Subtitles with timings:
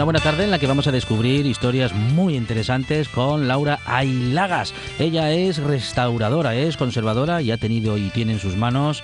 [0.00, 4.72] Una buena tarde en la que vamos a descubrir historias muy interesantes con Laura Ailagas.
[4.98, 9.02] Ella es restauradora, es conservadora y ha tenido y tiene en sus manos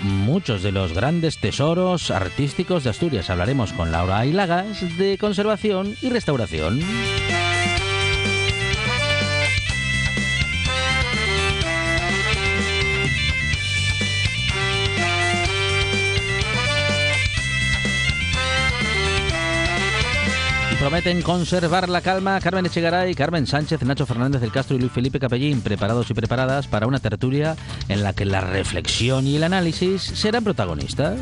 [0.00, 3.28] muchos de los grandes tesoros artísticos de Asturias.
[3.28, 6.80] Hablaremos con Laura Ailagas de conservación y restauración.
[20.82, 25.20] Prometen conservar la calma Carmen Echegaray, Carmen Sánchez, Nacho Fernández del Castro y Luis Felipe
[25.20, 27.54] Capellín, preparados y preparadas para una tertulia
[27.88, 31.20] en la que la reflexión y el análisis serán protagonistas.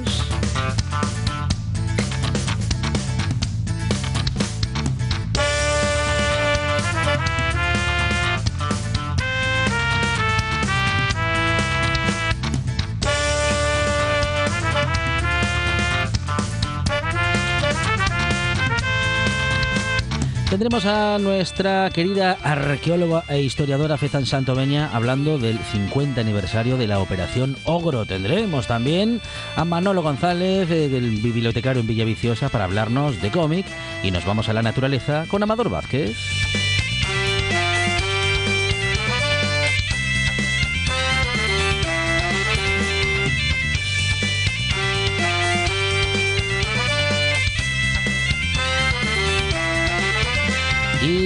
[20.50, 26.98] Tendremos a nuestra querida arqueóloga e historiadora Fezan Santomeña hablando del 50 aniversario de la
[26.98, 28.04] Operación Ogro.
[28.04, 29.20] Tendremos también
[29.54, 33.64] a Manolo González eh, del bibliotecario en Villaviciosa para hablarnos de cómic
[34.02, 36.16] y nos vamos a la naturaleza con Amador Vázquez.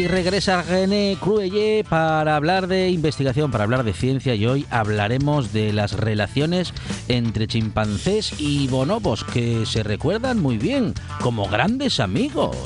[0.09, 5.73] Regresa René Cruelle para hablar de investigación, para hablar de ciencia y hoy hablaremos de
[5.73, 6.73] las relaciones
[7.09, 12.57] entre chimpancés y bonobos que se recuerdan muy bien como grandes amigos.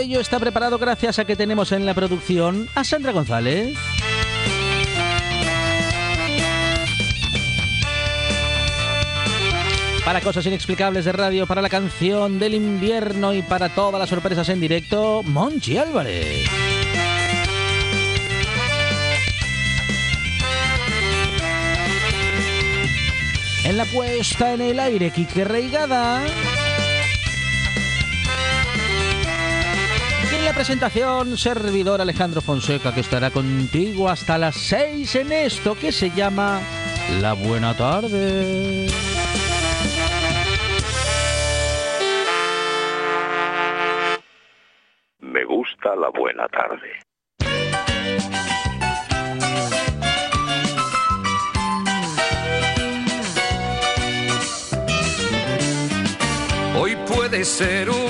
[0.00, 3.76] Ello está preparado gracias a que tenemos en la producción a Sandra González.
[10.04, 14.48] Para cosas inexplicables de radio, para la canción del invierno y para todas las sorpresas
[14.48, 16.48] en directo, Monchi Álvarez.
[23.64, 26.24] En la puesta en el aire, Quique Reigada.
[30.50, 36.10] La presentación, servidor Alejandro Fonseca, que estará contigo hasta las 6 en esto que se
[36.10, 36.60] llama
[37.20, 38.88] La Buena Tarde.
[45.20, 46.98] Me gusta la buena tarde.
[56.76, 58.09] Hoy puede ser un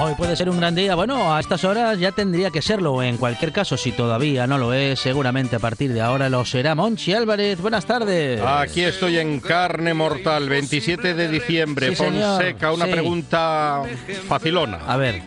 [0.00, 0.94] Hoy puede ser un gran día.
[0.96, 3.02] Bueno, a estas horas ya tendría que serlo.
[3.02, 6.74] En cualquier caso, si todavía no lo es, seguramente a partir de ahora lo será.
[6.74, 8.40] Monchi Álvarez, buenas tardes.
[8.44, 11.90] Aquí estoy en carne mortal, 27 de diciembre.
[11.90, 11.94] Sí.
[11.96, 12.90] Fonseca, una Sí.
[12.92, 13.82] pregunta
[14.28, 14.78] facilona.
[14.86, 15.22] A ver,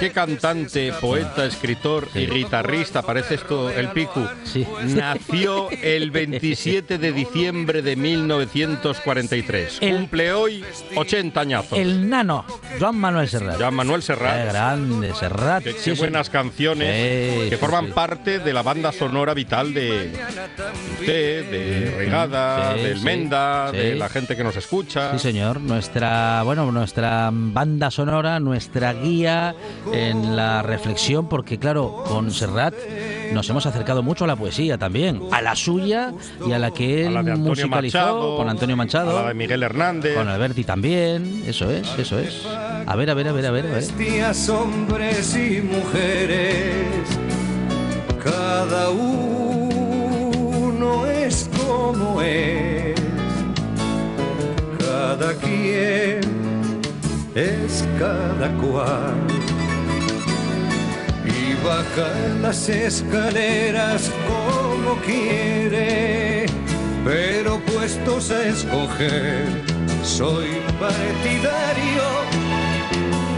[0.00, 4.66] ¿Qué cantante, poeta, escritor y guitarrista, parece esto el Picu, Sí.
[4.86, 9.76] nació el 27 de diciembre de 1943?
[9.82, 10.64] El- Cumple hoy
[10.96, 11.78] 80 añazos.
[11.78, 12.46] el nano,
[12.80, 13.58] Joan Manuel Serrat.
[13.60, 14.48] Ya Manuel Qué Serrat.
[14.50, 15.62] grande, Serrat.
[15.64, 16.00] Qué, Sí, qué sí.
[16.00, 20.12] buenas canciones que forman parte de la banda sonora vital de
[20.98, 23.76] usted, de Regada, Sí, del sí, Menda, sí.
[23.76, 25.12] de la gente que nos escucha.
[25.12, 25.60] Sí, señor.
[25.60, 29.54] Nuestra, bueno, nuestra banda sonora, nuestra guía
[29.92, 32.74] en la reflexión, porque claro, con Serrat
[33.32, 36.12] nos hemos acercado mucho a la poesía también, a la suya
[36.46, 39.34] y a la que a él la musicalizó Machado, con Antonio Machado, a la de
[39.34, 40.16] Miguel Hernández.
[40.16, 41.44] con Alberti también.
[41.46, 42.44] Eso es, eso es.
[42.86, 43.84] A ver, a ver, a ver, a ver, a ver.
[44.50, 47.06] Hombres y mujeres,
[48.22, 49.46] cada uno
[51.06, 53.00] es como es,
[54.78, 56.20] cada quien
[57.34, 59.14] es cada cual.
[61.64, 66.46] Baja las escaleras como quiere,
[67.04, 69.46] pero puestos a escoger,
[70.02, 70.48] soy
[70.78, 72.39] partidario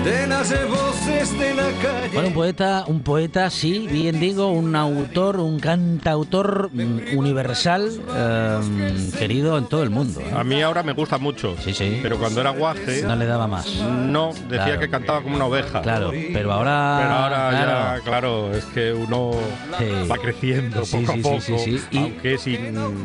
[0.05, 2.11] de las voces de la calle.
[2.13, 9.09] Bueno, un poeta, un poeta, sí, bien digo, un autor, un cantautor mm, universal, eh,
[9.19, 10.21] querido en todo el mundo.
[10.21, 10.33] ¿eh?
[10.37, 11.57] A mí ahora me gusta mucho.
[11.63, 12.01] Sí, sí.
[12.03, 13.67] Pero cuando era guaje, No le daba más.
[13.77, 14.81] no, decía Claro.
[14.81, 15.81] que cantaba como una oveja.
[15.83, 16.99] Claro, pero ahora.
[17.01, 19.31] Pero ahora claro, ya, claro, es que uno
[19.79, 19.85] Sí.
[20.11, 21.81] va creciendo Sí, poco sí, a sí, poco, sí, sí.
[21.93, 22.55] Y- aunque sin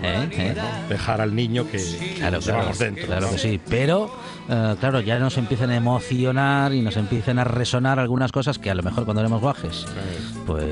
[0.04, 0.30] ¿Eh?
[0.32, 0.56] ¿Eh?
[0.90, 1.78] dejar al niño que
[2.18, 3.06] Claro, claro, llevamos dentro.
[3.06, 3.32] claro ¿no?
[3.34, 3.60] que sí.
[3.70, 4.12] Pero,
[4.50, 8.70] eh, claro, ya nos empiezan a emocionar y nos empiezan a resonar algunas cosas que
[8.70, 9.86] a lo mejor cuando éramos guajes,
[10.46, 10.70] pues,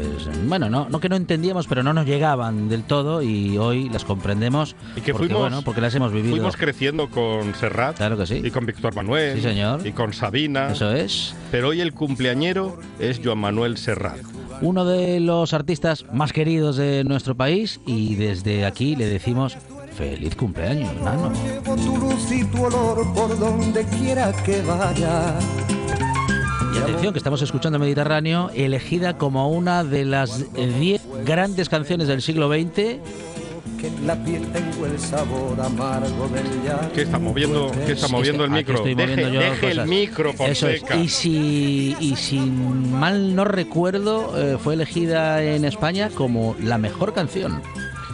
[0.48, 4.06] bueno, no, no que no entendíamos, pero no nos llegaban del todo y hoy las
[4.06, 4.76] comprendemos.
[4.96, 6.36] Y que porque, fuimos- bueno, porque las hemos vivido.
[6.36, 8.42] Fuimos creciendo con Serrat Claro que sí.
[8.44, 9.86] y con Víctor Manuel Sí, señor.
[9.86, 10.72] y con Sabina.
[10.72, 11.36] Eso es.
[11.52, 14.18] Pero hoy el cumpleañero es Joan Manuel Serrat.
[14.62, 19.58] Uno de los artistas más queridos de nuestro país y desde aquí le decimos
[19.96, 21.32] feliz cumpleaños, nano.
[21.46, 25.36] Llevo tu luz y tu olor por donde quiera que vaya.
[26.74, 32.22] Y atención, que estamos escuchando Mediterráneo, elegida como una de las 10 grandes canciones del
[32.22, 32.98] siglo XX.
[34.04, 36.92] La piel tengo el sabor amargo del llanto.
[36.94, 38.76] ¿Qué está moviendo, qué está Es moviendo que el micro?
[38.78, 40.80] estoy Deje, moviendo yo deje el micro, Eso es.
[40.82, 40.96] Fonseca.
[40.96, 47.14] Y si, y si mal no recuerdo, eh, fue elegida en España como la mejor
[47.14, 47.62] canción.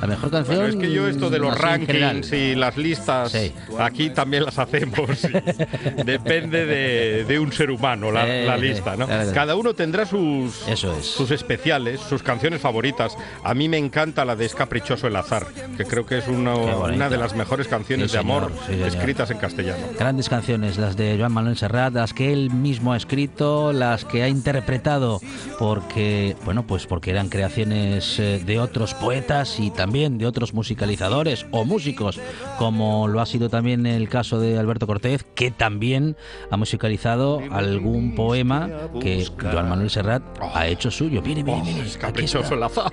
[0.01, 0.57] La mejor canción.
[0.57, 3.53] Bueno, es que yo esto de los rankings y las listas, Sí.
[3.79, 5.09] aquí también las hacemos.
[6.05, 9.07] Depende de, de un ser humano la, Eh, la lista, ¿no?
[9.33, 11.05] Cada uno tendrá sus, Eso es.
[11.05, 13.15] sus especiales, sus canciones favoritas.
[13.43, 15.45] A mí me encanta la de Es Caprichoso el Azar,
[15.77, 16.83] que creo que es bonito.
[16.93, 19.85] una de las mejores canciones Sí, de amor señor, sí, escritas en castellano.
[19.97, 24.23] Grandes canciones, las de Joan Manuel Serrat, las que él mismo ha escrito, las que
[24.23, 25.19] ha interpretado,
[25.59, 31.45] porque, bueno, pues porque eran creaciones eh, de otros poetas y también de otros musicalizadores
[31.51, 32.17] o músicos,
[32.57, 36.15] como lo ha sido también el caso de Alberto Cortés, que también
[36.49, 38.69] ha musicalizado algún poema
[39.01, 41.21] que Joan Manuel Serrat ha hecho suyo.
[41.21, 41.81] Mire, mire, mire.
[41.81, 42.55] es aquí Caprichoso está.
[42.55, 42.91] el Azar.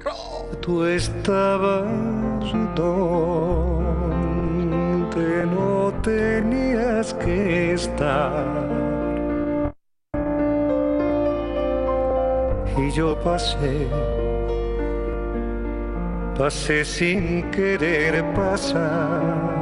[0.61, 1.85] Tú estabas
[2.75, 2.83] donde
[5.47, 8.45] no tenías que estar.
[12.76, 13.87] Y yo pasé,
[16.38, 19.59] pasé sin querer pasar.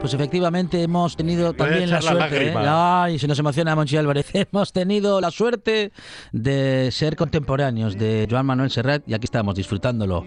[0.00, 2.48] Pues efectivamente hemos tenido también la suerte.
[2.50, 2.54] ¿eh?
[2.56, 4.30] Ay, se nos emociona Monchi Álvarez.
[4.32, 5.90] Hemos tenido la suerte
[6.30, 10.24] de ser contemporáneos de Joan Manuel Serrat y aquí estamos disfrutándolo.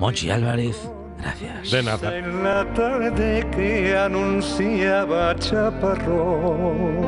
[0.00, 0.76] Monchi Álvarez,
[1.20, 1.70] gracias.
[1.70, 2.18] De nada.
[2.18, 7.02] En la tarde que anunciaba chaparrón.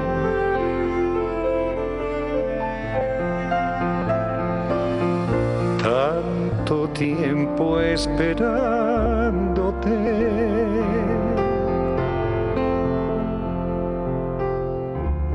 [6.64, 8.40] Tanto tiempo esperándote.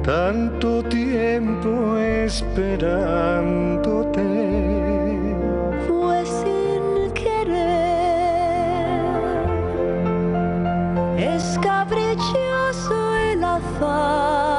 [0.01, 2.79] Tanto tiempo esperándote.
[5.87, 7.61] fue sin querer.
[11.15, 14.49] Es caprichoso el azar.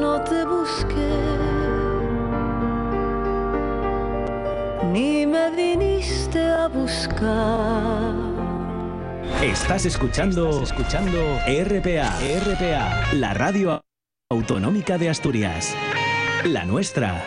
[0.00, 1.29] No te busqué,
[6.60, 8.14] a buscar.
[9.42, 13.80] Estás escuchando, escuchando RPA, RPA, la radio
[14.30, 15.74] autonómica de Asturias.
[16.44, 17.24] La nuestra.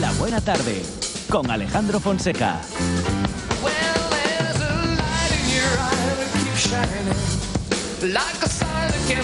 [0.00, 0.82] La buena tarde
[1.28, 2.60] con Alejandro Fonseca.
[8.02, 9.22] Like a that can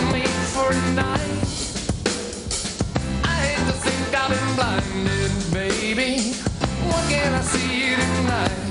[0.55, 1.19] for night.
[3.25, 4.11] I hate think
[4.55, 5.33] blinded.
[6.87, 8.69] What can I see tonight?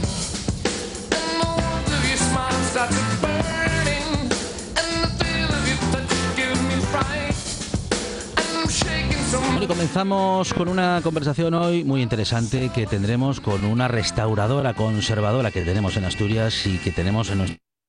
[9.52, 15.64] Bueno, comenzamos con una conversación hoy muy interesante que tendremos con una restauradora conservadora que
[15.64, 17.40] tenemos en Asturias y que tenemos en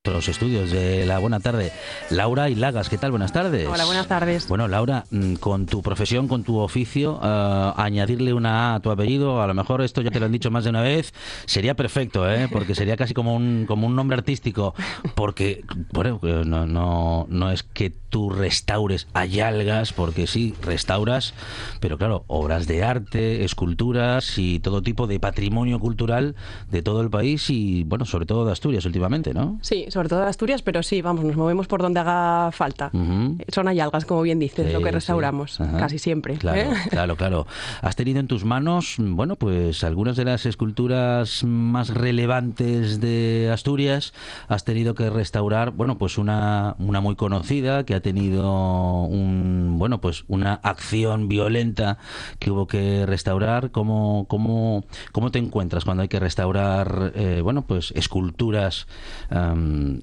[0.05, 1.73] nuestros estudios de la buena tarde.
[2.11, 3.11] Laura y Lagas, ¿qué tal?
[3.11, 3.67] Buenas tardes.
[3.67, 4.47] Hola, buenas tardes.
[4.49, 8.90] Bueno, Laura, mm, con tu profesión, con tu oficio, eh, añadirle una A a tu
[8.90, 11.12] apellido, a lo mejor esto ya te lo han dicho más de una vez,
[11.47, 12.49] sería perfecto, ¿eh?
[12.50, 14.75] porque sería casi como un, como un nombre artístico,
[15.14, 21.35] porque, bueno, no, no, no es que tú restaures algas, porque sí, restauras,
[21.81, 26.35] pero claro, obras de arte, esculturas y todo tipo de patrimonio cultural
[26.71, 29.59] de todo el país y, bueno, sobre todo de Asturias últimamente, ¿no?
[29.62, 32.90] Sí, sobre todo de Asturias, pero sí, vamos, nos movemos por donde haga falta.
[32.93, 33.38] Ujú.
[33.49, 36.35] Son algas, como bien dices, Sí, lo que restauramos, casi siempre.
[36.37, 36.75] Claro, ¿eh?
[36.90, 37.47] claro, claro.
[37.83, 44.12] Has tenido en tus manos, bueno, pues algunas de las esculturas más relevantes de Asturias.
[44.49, 50.00] Has tenido que restaurar, bueno, pues una, una muy conocida que ha tenido un, bueno,
[50.00, 51.99] pues una acción violenta
[52.38, 53.71] que hubo que restaurar.
[53.71, 58.87] ¿Cómo, cómo, cómo te encuentras cuando hay que restaurar, eh, bueno, pues esculturas?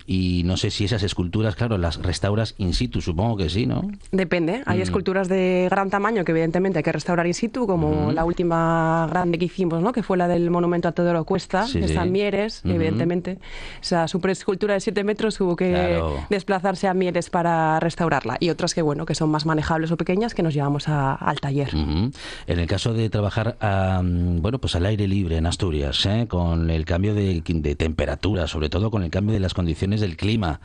[0.07, 3.87] Y no sé si esas esculturas, claro, las restauras in situ, supongo que sí, ¿no?
[4.11, 4.63] Depende.
[4.65, 4.81] Hay Mm.
[4.81, 8.11] esculturas de gran tamaño que evidentemente hay que restaurar in situ, como Ujú.
[8.11, 9.91] la última grande que hicimos, ¿no?
[9.91, 12.07] que fue la del monumento a Teodoro Cuesta, Sí, que está sí.
[12.07, 12.73] en Mieres, Ujú.
[12.75, 13.37] evidentemente.
[13.81, 16.25] Esa superescultura de 7 metros hubo que Claro.
[16.29, 18.37] desplazarse a Mieres para restaurarla.
[18.39, 21.39] Y otras que, bueno, que son más manejables o pequeñas que nos llevamos a- al
[21.39, 21.69] taller.
[21.75, 22.11] Ujú.
[22.47, 26.27] En el caso de trabajar am, bueno, pues al aire libre en Asturias, ¿eh?
[26.29, 30.17] con el cambio de, de temperatura, sobre todo con el cambio de las condiciones del
[30.17, 30.59] clima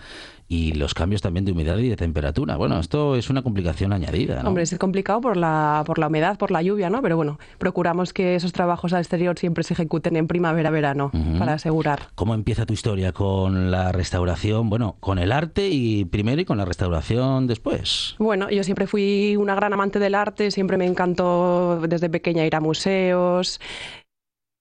[0.50, 2.56] y los cambios también de humedad y de temperatura.
[2.56, 4.48] Bueno, esto es una complicación añadida, ¿no?
[4.48, 7.02] Hombre, es complicado por la, por la humedad, por la lluvia, ¿no?
[7.02, 11.38] Pero bueno, procuramos que esos trabajos al exterior siempre se ejecuten en primavera-verano Ujú.
[11.38, 12.08] para asegurar.
[12.16, 14.68] ¿Cómo empieza tu historia con la restauración?
[14.68, 18.16] Bueno, con el arte y primero y con la restauración después.
[18.18, 22.56] Bueno, yo siempre fui una gran amante del arte, siempre me encantó desde pequeña ir
[22.56, 23.60] a museos.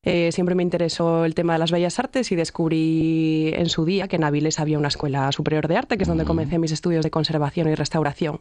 [0.04, 4.08] Eh, siempre me interesó el tema de las bellas artes y descubrí en su día
[4.08, 7.04] que en Avilés había una escuela superior de arte, que es donde comencé mis estudios
[7.04, 8.40] de conservación y restauración,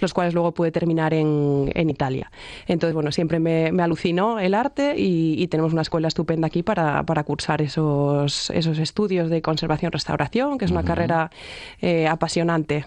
[0.00, 2.32] los cuales luego pude terminar en, en Italia.
[2.66, 6.62] Entonces, bueno, siempre me, me alucinó el arte y, y tenemos una escuela estupenda aquí
[6.62, 11.30] para, para cursar esos, esos estudios de conservación-restauración, que es una carrera
[11.80, 12.86] eh, apasionante.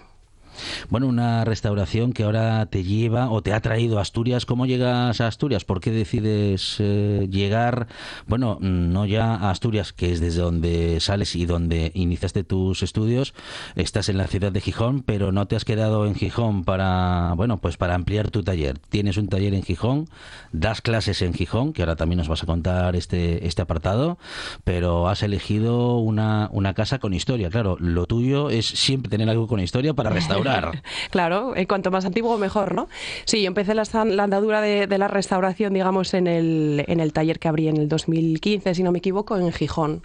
[0.90, 4.46] Bueno, una restauración que ahora te lleva o te ha traído a Asturias.
[4.46, 5.64] ¿Cómo llegas a Asturias?
[5.64, 7.88] ¿Por qué decides eh, llegar,
[8.26, 12.82] bueno, mm, no ya a Asturias, que es desde donde sales y donde iniciaste tus
[12.82, 13.34] estudios?
[13.74, 17.58] Estás en la ciudad de Gijón, pero no te has quedado en Gijón para, bueno,
[17.58, 18.78] pues para ampliar tu taller.
[18.78, 20.08] Tienes un taller en Gijón,
[20.52, 24.18] das clases en Gijón, que ahora también nos vas a contar este, este apartado,
[24.64, 27.50] pero has elegido una, una casa con historia.
[27.50, 30.45] Claro, lo tuyo es siempre tener algo con historia para restaurar.
[31.10, 32.88] Claro, eh, cuanto más antiguo mejor, ¿no?
[33.24, 37.12] Sí, yo empecé la, la andadura de, de, la restauración, digamos, en el, en el
[37.12, 40.02] taller que abrí en el 2015, si no me equivoco, en Gijón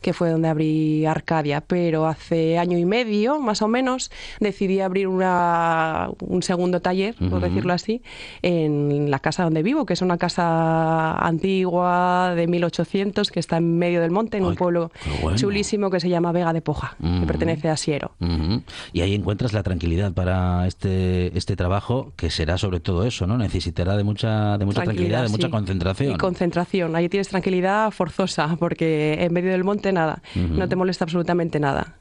[0.00, 5.08] que fue donde abrí Arcadia, pero hace año y medio, más o menos, decidí abrir
[5.08, 7.40] una, un segundo taller, por uh -huh.
[7.40, 8.02] decirlo así,
[8.42, 13.78] en la casa donde vivo, que es una casa antigua de 1800 que está en
[13.78, 14.90] medio del monte, en Ay, un pueblo
[15.22, 15.36] bueno.
[15.38, 17.20] chulísimo que se llama Vega de Poja, uh -huh.
[17.20, 18.12] que pertenece a Siero.
[18.20, 18.62] Uh -huh.
[18.92, 23.36] Y ahí encuentras la tranquilidad para este, este trabajo, que será sobre todo eso, ¿no?
[23.36, 25.32] Necesitará de mucha, de mucha tranquilidad, tranquilidad de sí.
[25.32, 26.14] mucha concentración.
[26.14, 26.96] Y concentración.
[26.96, 30.48] Ahí tienes tranquilidad forzosa, porque en medio del monte nada, uh -huh.
[30.48, 31.94] no te molesta absolutamente nada.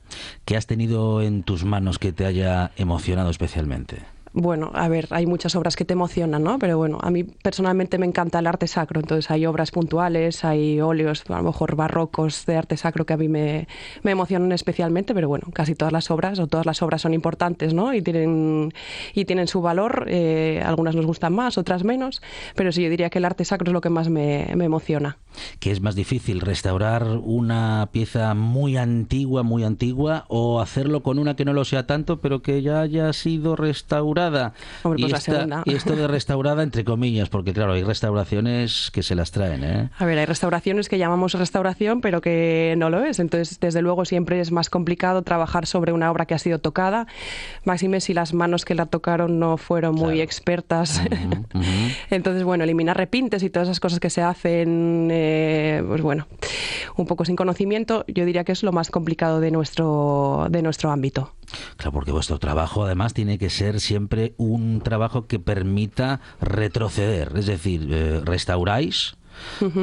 [0.45, 4.03] ¿Qué has tenido en tus manos que te haya emocionado especialmente?
[4.41, 6.59] Bueno, a ver, hay muchas obras que te emocionan, ¿no?
[6.59, 10.79] Pero bueno, a mí personalmente me encanta el arte sacro, entonces hay obras puntuales, hay
[10.79, 13.67] óleos, a lo mejor barrocos de arte sacro que a mí me,
[14.01, 17.73] me emocionan especialmente, pero bueno, casi todas las obras o todas las obras son importantes,
[17.73, 17.93] ¿no?
[17.93, 18.73] Y tienen,
[19.13, 22.21] y tienen su valor, eh, algunas nos gustan más, otras menos,
[22.55, 25.17] pero sí, yo diría que el arte sacro es lo que más me, me emociona.
[25.59, 31.35] ¿Qué es más difícil, restaurar una pieza muy antigua, muy antigua, o hacerlo con una
[31.35, 34.28] que no lo sea tanto, pero que ya haya sido restaurada?
[34.83, 35.61] Hombre, y, pues la esta- segunda.
[35.65, 39.89] y esto de restaurada, entre comillas, porque claro, hay restauraciones que se las traen, ¿eh?
[39.97, 43.19] A ver, hay restauraciones que llamamos restauración, pero que no lo es.
[43.19, 47.07] Entonces, desde luego, siempre es más complicado trabajar sobre una obra que ha sido tocada.
[47.65, 50.21] Máxime si las manos que la tocaron no fueron muy Claro.
[50.23, 51.01] expertas.
[52.09, 56.27] Entonces, bueno, eliminar repintes y todas esas cosas que se hacen, eh, pues bueno,
[56.95, 60.91] un poco sin conocimiento, yo diría que es lo más complicado de nuestro, de nuestro
[60.91, 61.33] ámbito.
[61.77, 67.45] Claro, porque vuestro trabajo además tiene que ser siempre un trabajo que permita retroceder, es
[67.45, 69.15] decir, eh, restauráis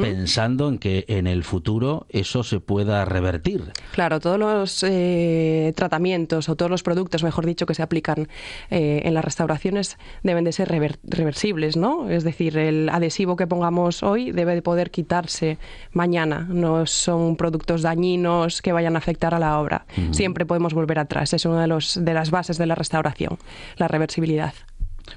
[0.01, 3.71] pensando en que en el futuro eso se pueda revertir.
[3.91, 8.27] Claro, todos los eh, tratamientos o todos los productos, mejor dicho, que se aplican
[8.69, 12.09] eh, en las restauraciones deben de ser rever- reversibles, ¿no?
[12.09, 15.57] Es decir, el adhesivo que pongamos hoy debe de poder quitarse
[15.91, 16.45] mañana.
[16.49, 19.85] No son productos dañinos que vayan a afectar a la obra.
[20.11, 21.33] Siempre podemos volver atrás.
[21.33, 23.37] Es una de, los, de las bases de la restauración,
[23.77, 24.53] la reversibilidad.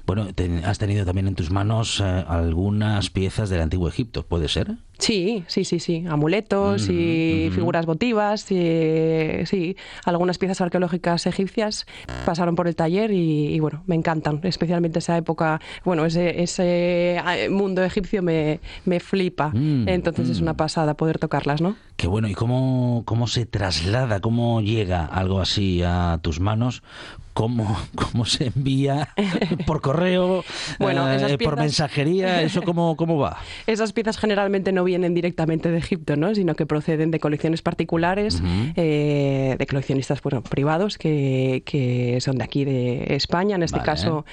[0.05, 4.47] Bueno, te- has tenido también en tus manos eh, algunas piezas del antiguo Egipto, ¿puede
[4.47, 4.77] ser?
[5.01, 6.05] Sí, sí, sí, sí.
[6.07, 9.75] Amuletos y Ujú, figuras votivas, y, sí.
[10.05, 11.87] Algunas piezas arqueológicas egipcias
[12.23, 14.39] pasaron por el taller y, y, bueno, me encantan.
[14.43, 19.49] Especialmente esa época, bueno, ese, ese eh, mundo egipcio me, me flipa.
[19.49, 21.75] Mm, Entonces es una pasada poder tocarlas, ¿no?
[21.95, 26.83] Qué bueno, ¿y cómo, cómo se traslada, cómo llega algo así a tus manos?
[27.33, 29.09] ¿Cómo, cómo se envía
[29.65, 30.43] por correo,
[30.79, 32.41] Bueno, eh, esas por piezas- mensajería?
[32.43, 33.37] ¿Eso cómo, cómo va?
[33.67, 36.35] Esas piezas generalmente no vienen directamente de Egipto, ¿no?
[36.35, 38.41] sino que proceden de colecciones particulares,
[38.75, 43.55] eh, de coleccionistas bueno, privados que, que son de aquí, de España.
[43.55, 43.85] En este Vale.
[43.91, 44.25] caso,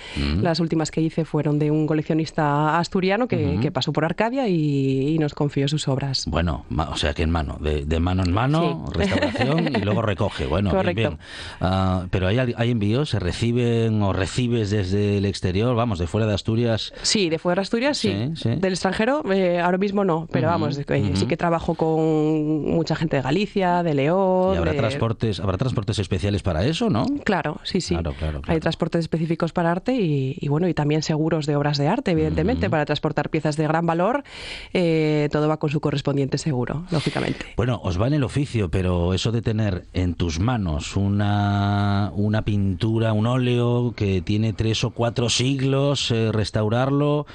[0.42, 5.14] las últimas que hice fueron de un coleccionista asturiano que, que pasó por Arcadia y,
[5.14, 6.24] y nos confió sus obras.
[6.26, 8.58] Bueno, o sea que en mano, de, de mano en mano,
[8.92, 8.98] Sí.
[8.98, 10.46] restauración y luego recoge.
[10.46, 11.00] Bueno, bien, Correcto.
[11.11, 11.18] bien.
[11.61, 16.26] Ah, pero hay, hay envíos, se reciben o recibes desde el exterior, vamos, de fuera
[16.26, 16.92] de Asturias.
[17.02, 18.09] Sí, de fuera de Asturias, sí.
[18.09, 18.48] Sí, sí.
[18.59, 21.16] Del extranjero, eh, ahora mismo no, pero vamos, eh, ujú.
[21.16, 24.54] sí que trabajo con mucha gente de Galicia, de León.
[24.54, 27.06] Y habrá de- transportes, habrá transportes especiales para eso, ¿no?
[27.24, 27.94] Claro, sí, sí.
[27.94, 28.54] Claro, claro, claro.
[28.54, 32.11] Hay transportes específicos para arte y, y bueno, y también seguros de obras de arte,
[32.12, 34.24] evidentemente, para transportar piezas de gran valor.
[34.72, 37.46] eh, todo va con su correspondiente seguro, lógicamente.
[37.56, 42.42] Bueno, os va en el oficio, pero eso de tener en tus manos una, una
[42.42, 47.26] pintura, un óleo que tiene tres o cuatro siglos, eh, restaurarlo,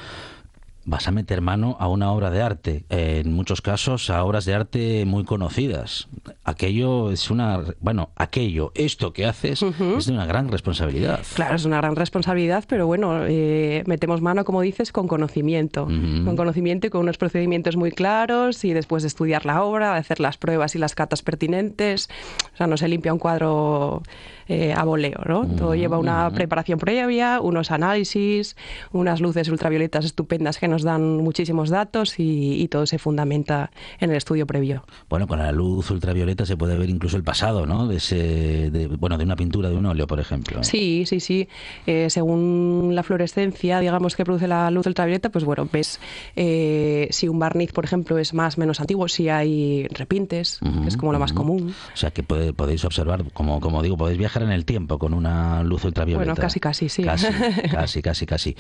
[0.86, 4.54] vas a meter mano a una obra de arte, en muchos casos a obras de
[4.54, 6.08] arte muy conocidas.
[6.44, 11.22] Aquello es una, bueno, aquello, esto que haces es de una gran responsabilidad.
[11.36, 15.86] Claro, es una gran responsabilidad, pero bueno, eh, metemos mano, como dices, con conocimiento.
[15.86, 20.00] Con conocimiento y con unos procedimientos muy claros y después de estudiar la obra, de
[20.00, 22.10] hacer las pruebas y las catas pertinentes.
[22.54, 24.04] O sea, no se limpia un cuadro
[24.48, 25.46] eh, a voleo, ¿no?
[25.48, 28.56] Todo lleva una preparación previa, unos análisis,
[28.92, 34.10] unas luces ultravioletas estupendas que nos dan muchísimos datos y, y todo se fundamenta en
[34.12, 34.84] el estudio previo.
[35.10, 37.88] Bueno, con la luz ultravioleta se puede ver incluso el pasado, ¿no?
[37.88, 40.64] De ese, de- bueno, de una pintura, de un óleo, por ejemplo.
[40.64, 41.48] Sí, sí, sí.
[41.86, 46.00] Eh, según la fluorescencia, digamos, que produce la luz ultravioleta, pues bueno, ves
[46.36, 50.98] eh, si un barniz, por ejemplo, es más menos antiguo, si hay repintes, que es
[50.98, 51.42] como lo más Ujú.
[51.42, 51.76] común.
[51.94, 55.64] O sea que podéis observar, como, como digo, podéis viajar en el tiempo con una
[55.64, 56.32] luz ultravioleta.
[56.32, 57.04] Bueno, casi, casi, sí.
[57.04, 57.28] Casi,
[57.72, 58.56] casi, casi, casi.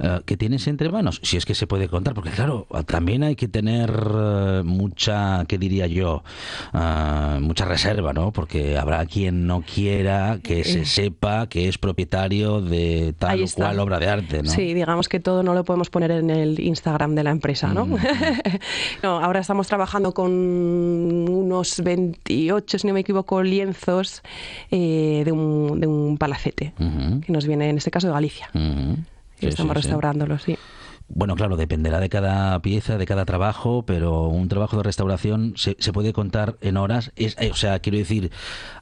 [0.00, 1.20] Eh, ¿Qué tienes entre manos?
[1.22, 5.58] Si es que se puede contar, porque claro, también hay que tener eh, mucha, ¿qué
[5.58, 6.22] diría yo?
[6.72, 8.32] Ah, mucha reserva, ¿no?
[8.32, 13.44] Porque habrá quien no quiera que se sepa que es propietario de tal Eh.
[13.44, 14.50] O cual obra de arte, ¿no?
[14.50, 17.86] Sí, digamos que todo no lo podemos poner en el Instagram de la empresa, ¿no?
[17.86, 17.96] Mm.
[19.02, 24.22] no ahora estamos trabajando con unos 28, si no me equivoco, lienzos
[24.70, 28.48] eh, de, un, de un palacete, que nos viene, en este caso, de Galicia.
[28.54, 28.96] Y
[29.40, 30.56] Sí, estamos sí, restaurándolos, sí.
[31.10, 35.74] Bueno, claro, dependerá de cada pieza, de cada trabajo, pero un trabajo de restauración se,
[35.78, 37.12] se puede contar en horas.
[37.16, 38.30] Es, eh, o sea, quiero decir,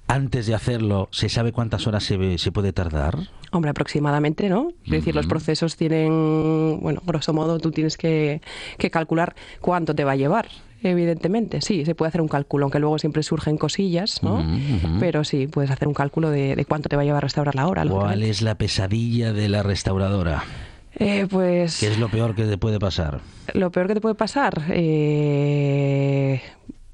[0.09, 3.17] antes de hacerlo, ¿se sabe cuántas horas se, se puede tardar?
[3.53, 4.73] Hombre, aproximadamente, ¿no?
[4.85, 8.41] Es decir, los procesos tienen, bueno, grosso modo, tú tienes que,
[8.77, 10.49] que calcular cuánto te va a llevar.
[10.91, 14.45] Evidentemente, sí, se puede hacer un cálculo, aunque luego siempre surgen cosillas, ¿no?
[15.01, 17.67] Pero sí, puedes hacer un cálculo de, de cuánto te va a llevar restaurar la
[17.69, 17.85] obra.
[17.85, 20.45] ¿Cuál es la pesadilla de la restauradora?
[20.99, 23.21] Eh, pues ¿Qué es lo peor que te puede pasar?
[23.53, 26.41] lo peor que te puede pasar, eh,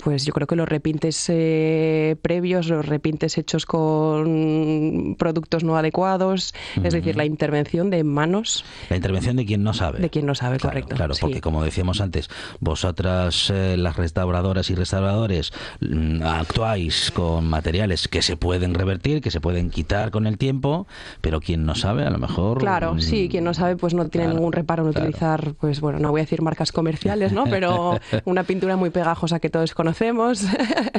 [0.03, 6.55] pues yo creo que los repintes eh, previos, los repintes hechos con productos no adecuados,
[6.83, 10.01] es decir, la intervención de manos La intervención de quien no sabe.
[10.01, 10.97] de quien no sabe, Claro, correcto.
[10.97, 11.21] Claro, sí.
[11.21, 12.29] porque como decíamos antes,
[12.61, 19.31] vosotras, eh, las restauradoras y restauradores, mm, actuáis con materiales que se pueden revertir, que
[19.31, 20.87] se pueden quitar con el tiempo,
[21.21, 22.59] pero quien no sabe, a lo mejor.
[22.59, 25.07] Claro, mm, sí, quien no sabe pues no tiene claro, ningún reparo en claro.
[25.09, 27.45] utilizar, pues bueno, no voy a decir marcas comerciales, ¿no?
[27.51, 30.45] Pero una pintura muy pegajosa que todos conocemos.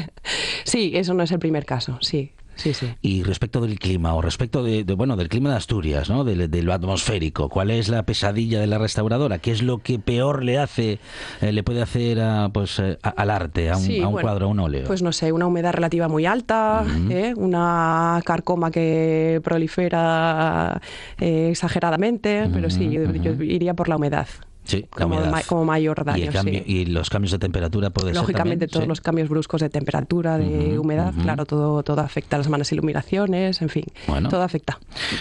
[0.64, 2.88] sí, eso no es el primer caso, sí, sí, sí.
[3.02, 6.24] Y respecto del clima, o respecto de, de, bueno, del clima de Asturias, ¿no?
[6.24, 9.40] De, de lo atmosférico, ¿cuál es la pesadilla de la restauradora?
[9.40, 11.00] ¿Qué es lo que peor le hace,
[11.42, 14.14] eh, le puede hacer a, pues, eh, a- al arte, a un, Sí, a un
[14.14, 14.84] bueno, cuadro, a un óleo?
[14.88, 17.34] Pues no sé, una humedad relativa muy alta, ¿eh?
[17.36, 20.82] una carcoma que prolifera
[21.20, 24.28] eh, exageradamente, pero sí, yo, yo iría por la humedad.
[24.64, 26.72] Sí, como, ma- como mayor y, daño, el cambio- sí.
[26.72, 28.88] y los cambios de temperatura puede Lógicamente ser también, todos sí.
[28.90, 33.62] los cambios bruscos de temperatura, de humedad, claro, todo, todo afecta a las malas iluminaciones,
[33.62, 34.30] en fin, Bueno.
[34.30, 34.80] todo afecta.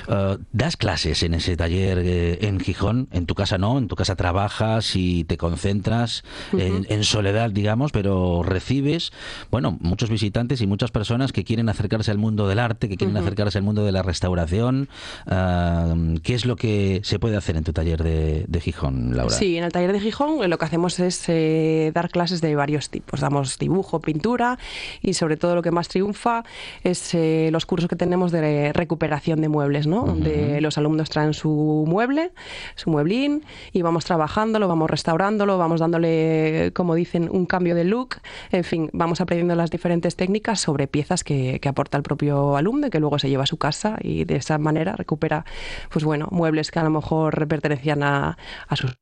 [0.09, 3.09] Eh, ¿Das clases en ese taller eh, en Gijón?
[3.13, 7.93] En tu casa no, en tu casa trabajas y te concentras en, en soledad, digamos,
[7.93, 9.13] pero recibes,
[9.51, 13.17] bueno, muchos visitantes y muchas personas que quieren acercarse al mundo del arte, que quieren
[13.17, 14.89] acercarse al mundo de la restauración.
[15.31, 19.32] Eh, ¿Qué es lo que se puede hacer en tu taller de, de Gijón, Laura?
[19.33, 22.55] Sí, en el taller de Gijón eh, lo que hacemos es eh, dar clases de
[22.55, 23.21] varios tipos.
[23.21, 24.59] Damos dibujo, pintura
[25.01, 26.45] y sobre todo lo que más triunfa
[26.83, 30.05] es eh, los cursos que tenemos de recuperación de muebles, ¿no?
[30.05, 32.33] Donde los alumnos traen su mueble,
[32.75, 38.17] su mueblín y vamos trabajándolo, vamos restaurándolo, vamos dándole, como dicen, un cambio de look.
[38.51, 42.87] En fin, vamos aprendiendo las diferentes técnicas sobre piezas que, que aporta el propio alumno
[42.87, 45.45] y que luego se lleva a su casa y de esa manera recupera,
[45.91, 48.37] pues bueno, muebles que a lo mejor pertenecían a,
[48.69, 48.97] a sus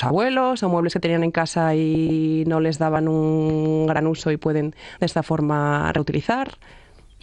[0.00, 4.36] abuelos o muebles que tenían en casa y no les daban un gran uso y
[4.36, 6.58] pueden de esta forma reutilizar.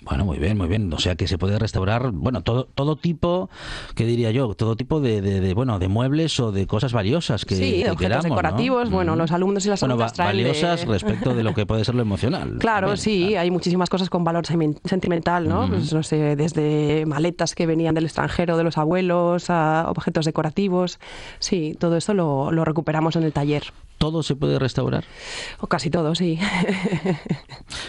[0.03, 0.91] Bueno, muy bien, muy bien.
[0.93, 3.49] O sea que se puede restaurar, bueno, todo todo tipo,
[3.95, 4.53] ¿qué diría yo?
[4.55, 7.91] Todo tipo de, de, de, bueno, de muebles o de cosas valiosas que, sí, que
[7.91, 8.29] objetos queramos, ¿no?
[8.31, 8.89] decorativos.
[8.89, 9.17] Bueno, Mm.
[9.17, 11.95] los alumnos y las Bueno, alumnas traen de- valiosas respecto de lo que puede ser
[11.95, 12.57] lo emocional.
[12.59, 13.41] Claro, también, sí, claro.
[13.41, 15.67] hay muchísimas cosas con valor sentimental, ¿no?
[15.67, 20.99] Pues, no sé, desde maletas que venían del extranjero, de los abuelos, a objetos decorativos.
[21.39, 23.63] Sí, todo eso lo, lo recuperamos en el taller.
[23.99, 25.03] ¿Todo se puede restaurar?
[25.59, 26.39] O casi todo, sí.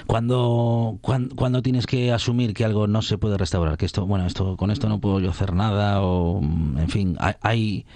[0.07, 4.27] Cuando, cuando, cuando tienes que asumir que algo no se puede restaurar, que esto, bueno,
[4.27, 7.87] esto con esto no puedo yo hacer nada, o en fin, hay, hay-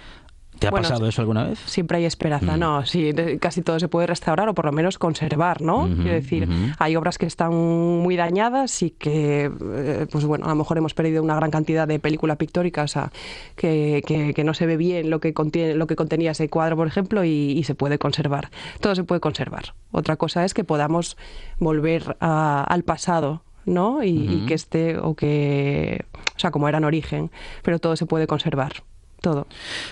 [0.59, 1.59] ¿te ha Bueno, pasado eso alguna vez?
[1.65, 5.61] Siempre hay esperanza, no, sí, casi todo se puede restaurar o por lo menos conservar,
[5.61, 5.87] ¿no?
[5.87, 6.47] Quiero decir,
[6.79, 10.93] hay obras que están muy dañadas y que, eh, pues bueno, a lo mejor hemos
[10.93, 13.11] perdido una gran cantidad de película pictórica, o sea,
[13.55, 16.75] que, que- que no se ve bien lo que, contiene, lo que contenía ese cuadro,
[16.75, 18.49] por ejemplo, y, y se puede conservar.
[18.79, 19.73] Todo se puede conservar.
[19.91, 21.17] Otra cosa es que podamos
[21.59, 23.41] volver a- al pasado.
[23.67, 24.03] ¿no?
[24.03, 27.31] Y, y que esté, o que, o sea, como era en origen,
[27.63, 28.83] pero todo se puede conservar,
[29.25, 29.47] todo.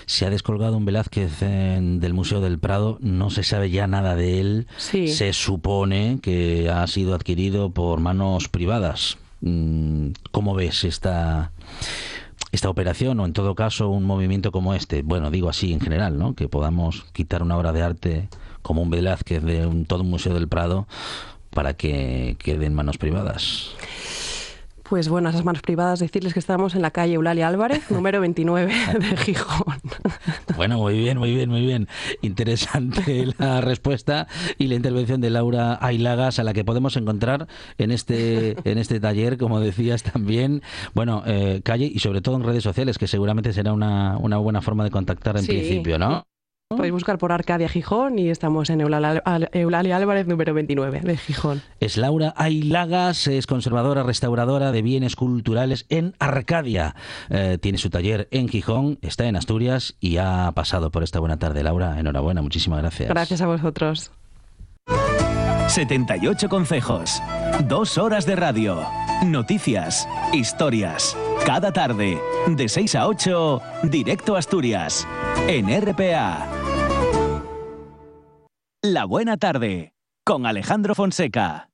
[0.06, 4.14] Se ha descolgado un Velázquez en- del Museo del Prado, no se sabe ya nada
[4.14, 4.66] de él.
[4.76, 5.08] Sí.
[5.08, 9.18] Se supone que ha sido adquirido por manos privadas.
[9.40, 11.50] Mm, ¿Cómo ves esta,
[12.52, 15.02] esta operación o en todo caso un movimiento como este?
[15.02, 16.34] Bueno, digo así en general, ¿no?
[16.34, 18.28] Que podamos quitar una obra de arte
[18.62, 20.86] como un Velázquez de un, todo un Museo del Prado
[21.50, 23.70] para que quede en manos privadas.
[24.88, 28.20] Pues bueno, a esas manos privadas decirles que estamos en la calle Eulalia Álvarez, número
[28.20, 29.78] 29 de Gijón.
[30.56, 31.88] Bueno, muy bien, muy bien, muy bien.
[32.22, 34.26] Interesante la respuesta
[34.58, 39.00] y la intervención de Laura Ailagas, a la que podemos encontrar en este, en este
[39.00, 40.62] taller, como decías también.
[40.94, 44.60] Bueno, eh, calle y sobre todo en redes sociales, que seguramente será una, una buena
[44.60, 45.48] forma de contactar en Sí.
[45.52, 46.26] principio, ¿no?
[46.68, 49.22] Podéis buscar por Arcadia Gijón y estamos en Eulalia,
[49.52, 51.62] Eulalia Álvarez, número 29 de Gijón.
[51.78, 56.94] Es Laura Ailagas, es conservadora, restauradora de bienes culturales en Arcadia.
[57.28, 61.38] Eh, tiene su taller en Gijón, está en Asturias y ha pasado por esta buena
[61.38, 61.62] tarde.
[61.62, 63.08] Laura, enhorabuena, muchísimas gracias.
[63.08, 64.10] Gracias a vosotros.
[65.68, 67.22] 78 consejos,
[67.66, 68.86] dos horas de radio,
[69.24, 71.16] noticias, historias.
[71.44, 75.06] Cada tarde, de 6 a 8, directo a Asturias,
[75.48, 76.46] en RPA.
[78.82, 81.70] La buena tarde, con Alejandro Fonseca.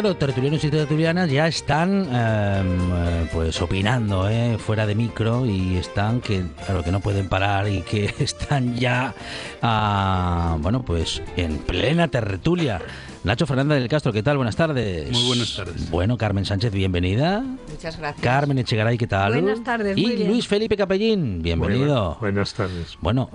[0.00, 6.22] Claro, tertulianos y tertulianas ya están eh, pues opinando eh, fuera de micro y están
[6.22, 9.14] que claro que no pueden parar y que están ya
[9.60, 12.80] ah, bueno pues en plena tertulia.
[13.22, 14.38] Nacho Fernández del Castro, ¿qué tal?
[14.38, 15.12] Buenas tardes.
[15.12, 15.90] Muy buenas tardes.
[15.90, 17.44] Bueno, Carmen Sánchez, bienvenida.
[17.70, 18.24] Muchas gracias.
[18.24, 19.34] Carmen Echegaray, ¿qué tal?
[19.34, 20.28] Buenas tardes, Y muy bien.
[20.28, 22.16] Luis Felipe Capellín, bienvenido.
[22.18, 22.96] Buenas tardes.
[23.02, 23.28] Bueno,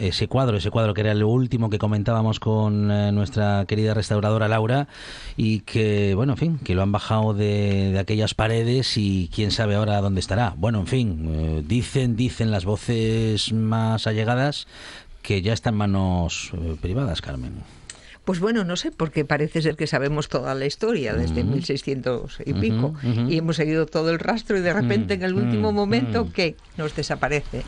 [0.00, 3.92] eh, ese cuadro, ese cuadro que era el último que comentábamos con eh, nuestra querida
[3.92, 4.88] restauradora Laura
[5.36, 9.50] y que, bueno, en fin, que lo han bajado de, de aquellas paredes y quién
[9.50, 10.54] sabe ahora dónde estará.
[10.56, 14.66] Bueno, en fin, eh, dicen, dicen las voces más allegadas
[15.20, 17.52] que ya está en manos eh, privadas, Carmen.
[18.30, 22.54] Pues bueno, no sé, porque parece ser que sabemos toda la historia desde 1600 y
[22.54, 26.26] pico y hemos seguido todo el rastro y de repente en el último mm, momento
[26.26, 26.30] mm.
[26.30, 27.64] que nos desaparece.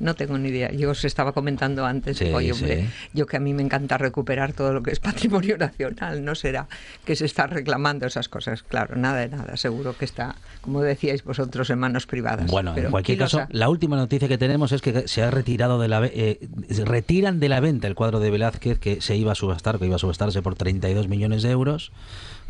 [0.00, 0.72] No tengo ni idea.
[0.72, 2.88] Yo os estaba comentando antes, Sí, oye, hombre, sí.
[3.12, 6.66] yo que a mí me encanta recuperar todo lo que es patrimonio nacional, ¿no será
[7.04, 8.62] que se está reclamando esas cosas?
[8.62, 12.50] Claro, nada de nada, seguro que está, como decíais vosotros, en manos privadas.
[12.50, 15.22] Bueno, Pero en cualquier ¿quién lo caso, la última noticia que tenemos es que se
[15.22, 16.48] ha retirado de la eh,
[16.84, 19.96] retiran de la venta el cuadro de Velázquez que se iba a subastar, que iba
[19.96, 21.92] a subastarse por 32 millones de euros.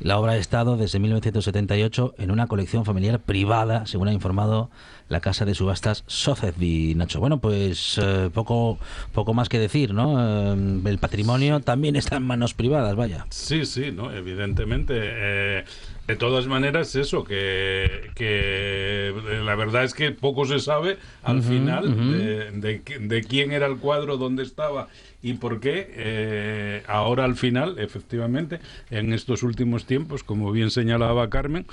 [0.01, 4.71] La obra ha estado desde 1978 en una colección familiar privada, según ha informado
[5.09, 7.21] la casa de subastas Sotheby's, Nacho.
[7.21, 8.79] Bueno, pues eh, poco
[9.13, 10.55] poco más que decir, ¿no?
[10.55, 13.27] Eh, el patrimonio también está en manos privadas, vaya.
[13.29, 14.95] Sí, sí, no, evidentemente.
[14.97, 15.65] eh,
[16.07, 22.11] de todas maneras, eso, que, que la verdad es que poco se sabe al final
[22.11, 24.89] de, de quién era el cuadro, dónde estaba
[25.23, 25.87] y por qué.
[25.91, 31.67] eh, ahora al final, efectivamente, en estos últimos tiempos, como bien señalaba Carmen,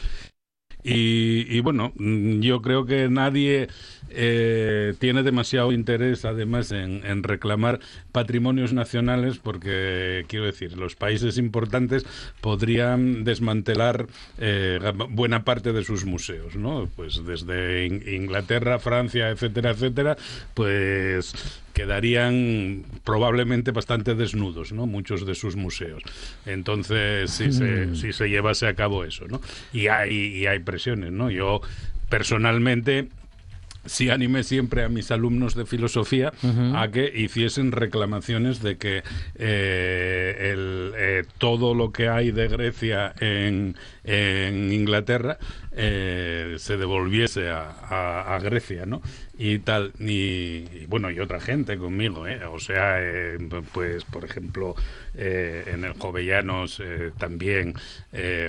[0.84, 3.68] y, bueno, mm, yo creo que nadie
[4.10, 7.80] eh, tiene demasiado interés además en, reclamar
[8.14, 12.06] patrimonios nacionales porque, quiero decir, los países importantes
[12.40, 14.08] podrían desmantelar
[14.38, 14.80] eh,
[15.10, 16.90] buena parte de sus museos, ¿no?
[16.96, 20.16] Pues desde In- Inglaterra, Francia, etcétera, etcétera,
[20.54, 21.34] pues
[21.78, 24.88] quedarían probablemente bastante desnudos, ¿no?
[24.88, 26.02] Muchos de sus museos.
[26.48, 29.40] Entonces, si se, si se llevase a cabo eso, ¿no?
[29.72, 31.30] Y hay, y hay presiones, ¿no?
[31.30, 31.62] Yo
[32.10, 33.10] personalmente
[33.86, 36.34] sí animé siempre a mis alumnos de filosofía
[36.74, 39.04] a que hiciesen reclamaciones de que
[39.36, 45.38] eh, el, eh, todo lo que hay de Grecia en, en Inglaterra
[45.78, 49.02] eh, se devolviese a, a- a Grecia, ¿no?
[49.38, 52.44] Y tal, y, y bueno, y otra gente conmigo, ¿eh?
[52.46, 53.38] O sea, eh,
[53.72, 54.74] pues, por ejemplo,
[55.16, 56.82] eh, en el Jovellanos
[57.18, 57.76] también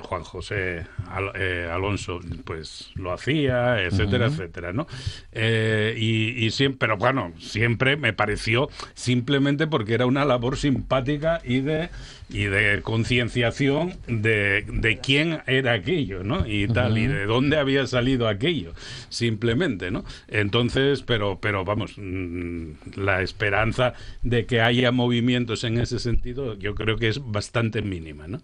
[0.03, 1.37] Juan José Al-
[1.71, 4.87] Alonso, pues lo hacía, etcétera, etcétera, ¿no?
[5.35, 11.61] Y, y siempre, pero bueno, siempre me pareció simplemente porque era una labor simpática y
[11.61, 11.91] de
[12.31, 16.47] y de concienciación de, de quién era aquello, ¿no?
[16.47, 18.73] Y tal, y de dónde había salido aquello,
[19.09, 20.05] simplemente, ¿no?
[20.29, 26.75] Entonces, pero, pero vamos, mm, la esperanza de que haya movimientos en ese sentido, yo
[26.75, 28.41] creo que es bastante mínima, ¿no?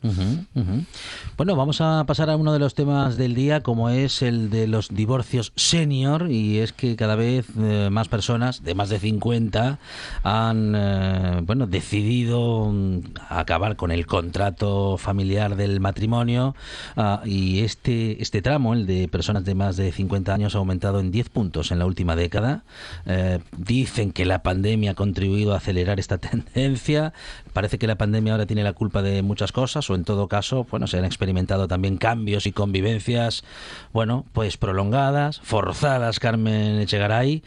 [1.37, 4.67] Bueno, vamos a pasar a uno de los temas del día, como es el de
[4.67, 9.79] los divorcios senior, y es que cada vez eh, más personas de más de 50
[10.23, 16.55] han eh, bueno decidido mm, acabar con el contrato familiar del matrimonio
[16.97, 21.01] ah, y este este tramo, el de personas de más de 50 años, ha aumentado
[21.01, 22.65] en 10 puntos en la última década.
[23.05, 27.13] Eh, dicen que la pandemia ha contribuido a acelerar esta tendencia.
[27.53, 30.67] Parece que la pandemia ahora tiene la culpa de muchas cosas, o en todo caso,
[30.71, 33.45] bueno, se han experimentado también cambios y convivencias,
[33.93, 37.43] bueno, pues prolongadas, forzadas, Carmen Echegaray.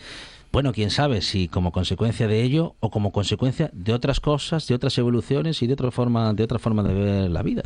[0.51, 4.75] Bueno, quién sabe si como consecuencia de ello o como consecuencia de otras cosas, de
[4.75, 7.63] otras evoluciones y de otra forma, de otra forma de ver la vida.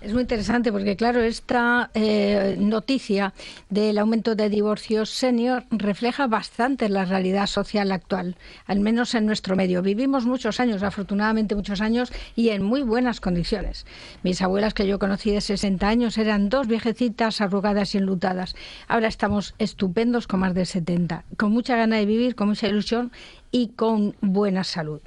[0.00, 3.34] Es muy interesante porque, claro, esta eh, noticia
[3.68, 8.36] del aumento de divorcios senior refleja bastante la realidad social actual,
[8.66, 9.82] al menos en nuestro medio.
[9.82, 13.84] Vivimos muchos años, afortunadamente muchos años, y en muy buenas condiciones.
[14.22, 18.56] Mis abuelas que yo conocí de 60 años eran dos viejecitas arrugadas y enlutadas.
[18.88, 23.12] Ahora estamos estupendos con más de 70, con mucha gana de vivir, con mucha ilusión
[23.50, 25.00] y con buena salud.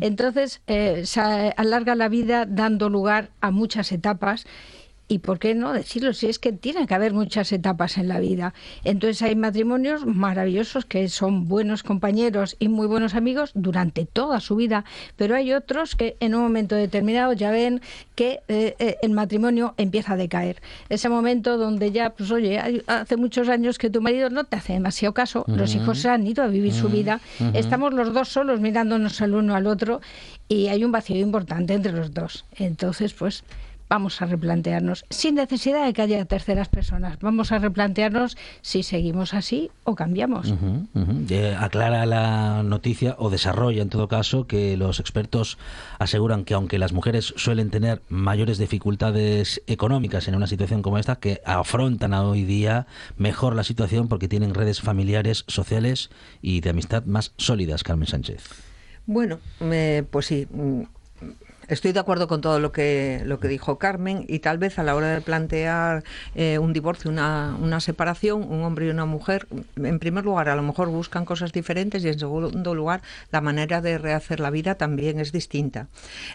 [0.00, 4.46] Entonces, eh, se alarga la vida dando lugar a muchas etapas.
[5.10, 8.20] Y por qué no decirlo, si es que tiene que haber muchas etapas en la
[8.20, 8.54] vida.
[8.84, 14.54] Entonces hay matrimonios maravillosos que son buenos compañeros y muy buenos amigos durante toda su
[14.54, 14.84] vida,
[15.16, 17.80] pero hay otros que en un momento determinado ya ven
[18.14, 20.62] que eh, eh, el matrimonio empieza a decaer.
[20.88, 24.54] Ese momento donde ya, pues oye, hay- hace muchos años que tu marido no te
[24.58, 27.20] hace demasiado caso, los hijos se han ido a vivir su vida,
[27.54, 30.00] estamos los dos solos mirándonos el uno al otro
[30.46, 32.44] y hay un vacío importante entre los dos.
[32.54, 33.42] Entonces, pues
[33.90, 39.34] vamos a replantearnos, sin necesidad de que haya terceras personas, vamos a replantearnos si seguimos
[39.34, 40.54] así o cambiamos.
[41.28, 45.58] Eh, aclara la noticia o desarrolla en todo caso que los expertos
[45.98, 51.16] aseguran que aunque las mujeres suelen tener mayores dificultades económicas en una situación como esta,
[51.16, 52.86] que afrontan a hoy día
[53.18, 58.44] mejor la situación porque tienen redes familiares, sociales y de amistad más sólidas, Carmen Sánchez.
[59.06, 60.46] Bueno, eh, pues sí.
[61.70, 64.82] Estoy de acuerdo con todo lo que, lo que dijo Carmen y tal vez a
[64.82, 66.02] la hora de plantear
[66.34, 70.56] eh, un divorcio, una, una separación, un hombre y una mujer, en primer lugar a
[70.56, 74.74] lo mejor buscan cosas diferentes y en segundo lugar la manera de rehacer la vida
[74.74, 75.86] también es distinta.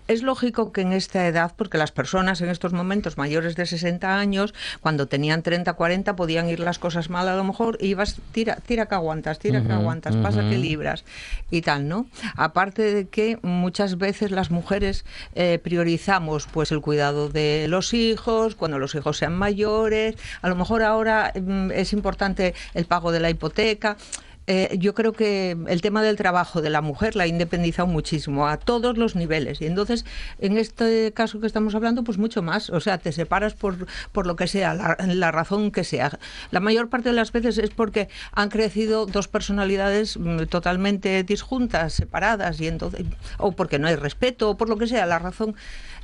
[0.07, 4.17] Es lógico que en esta edad, porque las personas en estos momentos mayores de 60
[4.17, 8.21] años, cuando tenían 30, 40, podían ir las cosas mal a lo mejor, y ibas,
[8.31, 11.03] tira, tira que aguantas, tira que aguantas, pasa que libras
[11.51, 12.05] y tal, ¿no?
[12.37, 18.55] Aparte de que muchas veces las mujeres eh, priorizamos pues el cuidado de los hijos,
[18.55, 23.19] cuando los hijos sean mayores, a lo mejor ahora mm, es importante el pago de
[23.19, 23.97] la hipoteca.
[24.47, 28.47] Eh, yo creo que el tema del trabajo de la mujer la ha independizado muchísimo
[28.47, 29.61] a todos los niveles.
[29.61, 30.05] Y entonces
[30.39, 32.69] en este caso que estamos hablando pues mucho más.
[32.69, 36.19] O sea te separas por, por lo que sea la, la razón que sea.
[36.51, 41.93] La mayor parte de las veces es porque han crecido dos personalidades mm, totalmente disjuntas
[41.93, 43.05] separadas y entonces
[43.37, 45.55] o porque no hay respeto o por lo que sea la razón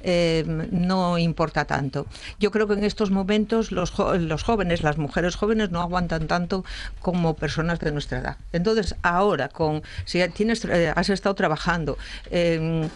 [0.03, 2.05] eh, no importa tanto.
[2.39, 6.65] Yo creo que en estos momentos los, jóvenes, las mujeres jóvenes no aguantan tanto
[6.99, 8.37] como personas de nuestra edad.
[8.51, 11.97] Entonces, ahora, con si tienes, eh, has estado trabajando,
[12.29, 12.87] eh,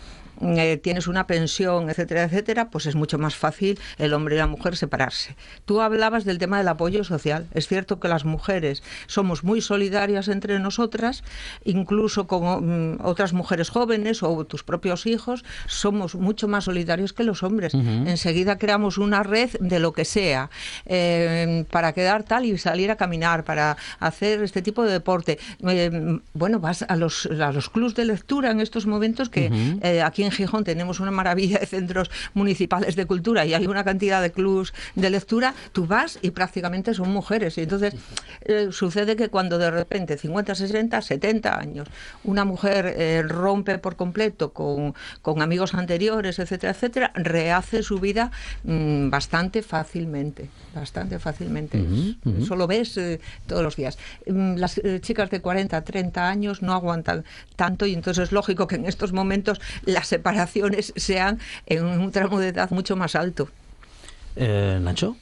[0.42, 4.48] eh, tienes una pensión, etcétera, etcétera, pues es mucho más fácil el hombre y la
[4.48, 5.36] mujer separarse.
[5.66, 7.48] Tú hablabas del tema del apoyo social.
[7.54, 11.24] Es cierto que las mujeres somos muy solidarias entre nosotras,
[11.64, 17.24] incluso con mm, otras mujeres jóvenes o tus propios hijos, somos mucho más solidarios que
[17.24, 17.74] los hombres.
[17.74, 20.50] Enseguida creamos una red de lo que sea
[20.86, 25.40] eh, para quedar tal y salir a caminar, para hacer este tipo de deporte.
[25.68, 29.80] Eh, bueno, vas a los, a los clubs de lectura en estos momentos que Ujú.
[29.82, 33.84] eh, aquí en Gijón tenemos una maravilla de centros municipales de cultura y hay una
[33.84, 37.58] cantidad de clubs de lectura, tú vas y prácticamente son mujeres.
[37.58, 37.96] Y entonces
[38.42, 41.88] eh, sucede que cuando de repente 50, 60, 70 años
[42.24, 48.32] una mujer eh, rompe por completo con, con amigos anteriores, etcétera, etcétera, rehace su vida
[48.64, 51.80] mm, bastante fácilmente, bastante fácilmente.
[51.82, 52.44] Ujú.
[52.44, 53.98] Eso lo ves eh, todos los días.
[54.28, 57.24] Mm, Las chicas de 40, 30 años no aguantan
[57.56, 62.40] tanto y entonces es lógico que en estos momentos las separaciones sean en un tramo
[62.40, 63.50] de edad mucho más alto.
[64.36, 65.16] Eh, Nacho.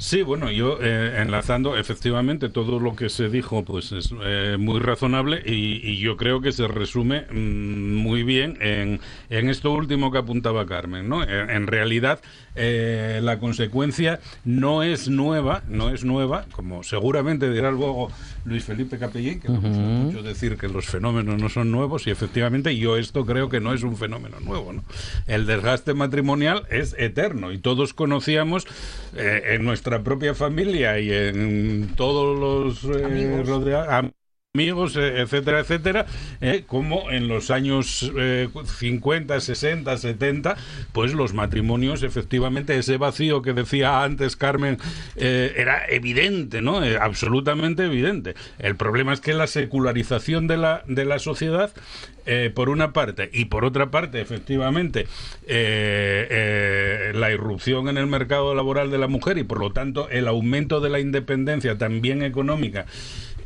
[0.00, 4.78] Sí, bueno, yo eh, enlazando, efectivamente, todo lo que se dijo pues es eh, muy
[4.78, 10.12] razonable y, y yo creo que se resume mm, muy bien en, en esto último
[10.12, 11.08] que apuntaba Carmen.
[11.08, 11.24] ¿no?
[11.24, 12.20] En, en realidad,
[12.54, 18.08] eh, la consecuencia no es nueva, no es nueva, como seguramente dirá luego
[18.44, 19.78] Luis Felipe Capellín, que le gusta Ujú.
[19.80, 23.74] mucho decir que los fenómenos no son nuevos y efectivamente yo esto creo que no
[23.74, 24.72] es un fenómeno nuevo.
[24.72, 24.84] ¿no?
[25.26, 28.64] El desgaste matrimonial es eterno y todos conocíamos
[29.16, 34.12] eh, en nuestra propia familia y en todos los eh,
[34.58, 36.06] amigos, eh, etcétera, etcétera,
[36.40, 40.56] eh, como en los años eh, 50, 60, 70,
[40.92, 44.78] pues los matrimonios, efectivamente, ese vacío que decía antes Carmen,
[45.14, 46.80] eh, era evidente, ¿no?
[47.00, 48.34] Absolutamente evidente.
[48.58, 51.70] El problema es que la secularización de la, de la sociedad,
[52.54, 55.06] por una parte, y por otra parte, efectivamente,
[55.46, 60.80] la irrupción en el mercado laboral de la mujer y, por lo tanto, el aumento
[60.80, 62.84] de la independencia también económica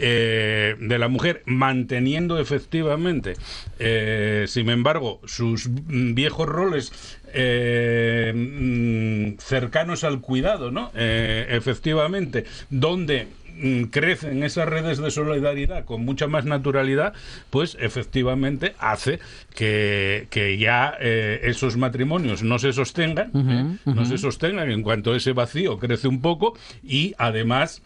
[0.05, 3.35] eh, de la mujer, manteniendo efectivamente,
[3.79, 10.91] eh, sin embargo, sus viejos roles eh, mm, cercanos al cuidado, ¿no?
[10.97, 17.13] Efectivamente, donde mm, crecen esas redes de solidaridad con mucha más naturalidad,
[17.51, 19.21] pues efectivamente hace
[19.55, 23.77] que, que ya eh, esos matrimonios no se sostengan, ¿eh?
[23.85, 27.83] no se sostengan en cuanto ese vacío crece un poco y además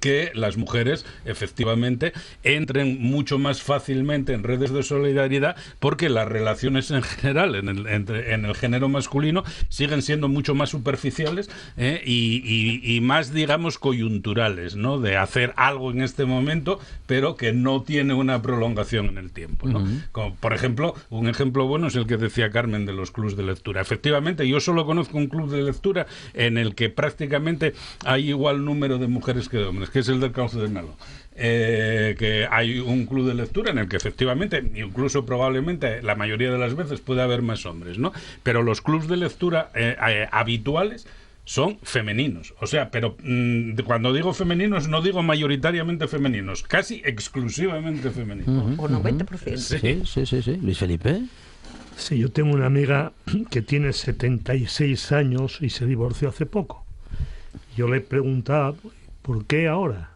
[0.00, 6.90] que las mujeres efectivamente entren mucho más fácilmente en redes de solidaridad porque las relaciones
[6.90, 12.00] en general en el, entre- en el género masculino siguen siendo mucho más superficiales ¿eh?
[12.04, 14.98] y, y- y más digamos coyunturales ¿no?
[14.98, 19.68] de hacer algo en este momento pero que no tiene una prolongación en el tiempo
[19.68, 19.86] ¿no?
[20.12, 23.42] Como, por ejemplo un ejemplo bueno es el que decía Carmen de los clubs de
[23.42, 27.74] lectura efectivamente yo solo conozco un club de lectura en el que prácticamente
[28.04, 30.96] hay igual número de mujeres que de hombres que es el del cauce de Melo.
[31.42, 36.50] Eh, que hay un club de lectura en el que efectivamente, incluso probablemente la mayoría
[36.50, 38.12] de las veces puede haber más hombres, ¿no?
[38.42, 41.06] Pero los clubs de lectura eh, eh, habituales
[41.44, 42.54] son femeninos.
[42.60, 48.78] O sea, pero mm, cuando digo femeninos no digo mayoritariamente femeninos, casi exclusivamente femeninos.
[48.78, 49.56] O 90%.
[49.56, 50.58] Sí, sí, sí, sí.
[50.60, 51.22] Luis Felipe.
[51.96, 53.12] Sí, yo tengo una amiga
[53.50, 56.84] que tiene 76 años y se divorció hace poco.
[57.76, 58.74] Yo le preguntaba,
[59.22, 60.10] ¿por qué ahora?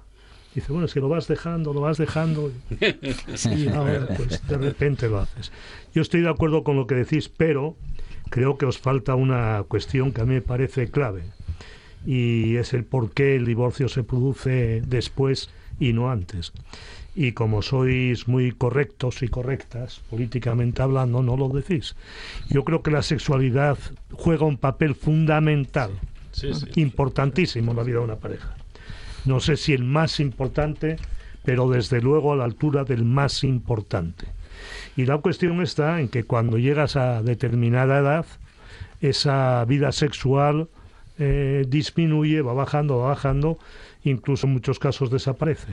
[0.54, 2.52] Dice, bueno, es que lo vas dejando, lo vas dejando.
[3.56, 5.50] Y ahora, pues de repente lo haces.
[5.92, 7.76] Yo estoy de acuerdo con lo que decís, pero
[8.30, 11.24] creo que os falta una cuestión que a mí me parece clave.
[12.06, 15.50] Y es el por qué el divorcio se produce después
[15.80, 16.52] y no antes.
[17.16, 21.96] Y como sois muy correctos y correctas, políticamente hablando, no lo decís.
[22.48, 23.78] Yo creo que la sexualidad
[24.12, 25.90] juega un papel fundamental,
[26.32, 26.66] Sí, sí.
[26.80, 28.56] importantísimo en la vida de una pareja.
[29.24, 30.96] No sé si el más importante,
[31.44, 34.26] pero desde luego a la altura del más importante.
[34.96, 38.26] Y la cuestión está en que cuando llegas a determinada edad,
[39.00, 40.68] esa vida sexual
[41.18, 43.58] eh, disminuye, va bajando, va bajando,
[44.02, 45.72] incluso en muchos casos desaparece.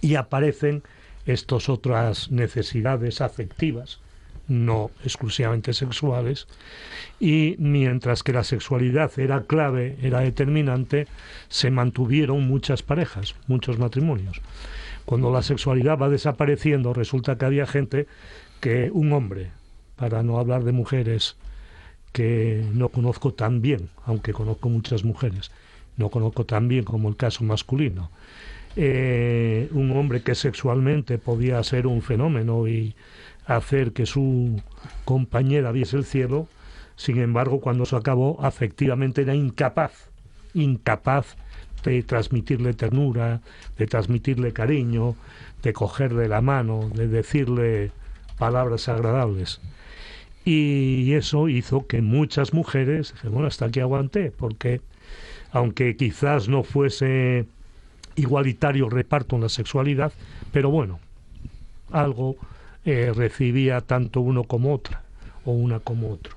[0.00, 0.82] Y aparecen
[1.26, 4.00] estas otras necesidades afectivas,
[4.48, 6.46] no exclusivamente sexuales,
[7.20, 11.06] y mientras que la sexualidad era clave, era determinante,
[11.48, 14.40] se mantuvieron muchas parejas, muchos matrimonios.
[15.04, 18.06] Cuando la sexualidad va desapareciendo, resulta que había gente
[18.60, 19.50] que un hombre,
[19.96, 21.36] para no hablar de mujeres
[22.12, 25.50] que no conozco tan bien, aunque conozco muchas mujeres,
[25.96, 28.10] no conozco tan bien como el caso masculino,
[28.76, 32.94] eh, un hombre que sexualmente podía ser un fenómeno y
[33.46, 34.60] hacer que su
[35.04, 36.48] compañera viese el cielo,
[36.96, 40.10] sin embargo, cuando se acabó, afectivamente era incapaz,
[40.54, 41.36] incapaz
[41.84, 43.40] de transmitirle ternura,
[43.76, 45.16] de transmitirle cariño,
[45.62, 47.90] de cogerle la mano, de decirle
[48.38, 49.60] palabras agradables.
[50.44, 54.80] Y eso hizo que muchas mujeres, bueno, hasta aquí aguanté, porque
[55.52, 57.46] aunque quizás no fuese
[58.16, 60.12] igualitario reparto en la sexualidad,
[60.52, 60.98] pero bueno,
[61.90, 62.36] algo
[62.84, 65.02] eh, recibía tanto uno como otra,
[65.44, 66.34] o una como otro.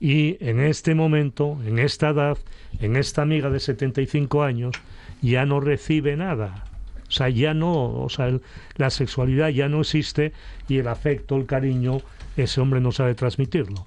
[0.00, 2.38] Y en este momento, en esta edad,
[2.80, 4.74] en esta amiga de 75 años,
[5.22, 6.64] ya no recibe nada.
[7.08, 8.40] O sea, ya no, o sea, el-
[8.76, 10.32] la sexualidad ya no existe
[10.68, 11.98] y el afecto, el cariño,
[12.36, 13.84] ese hombre no sabe transmitirlo.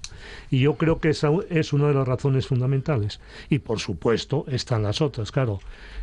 [0.50, 3.20] Y yo creo que esa es una de las razones fundamentales.
[3.48, 5.60] Y por supuesto están las otras, claro.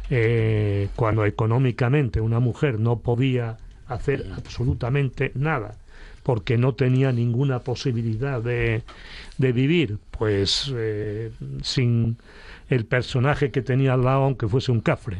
[0.09, 5.75] Eh, cuando económicamente una mujer no podía hacer absolutamente nada
[6.23, 8.83] porque no tenía ninguna posibilidad de,
[9.37, 11.31] de vivir, pues eh,
[11.63, 12.17] sin
[12.69, 15.17] el personaje que tenía al lado, aunque fuese un cafre.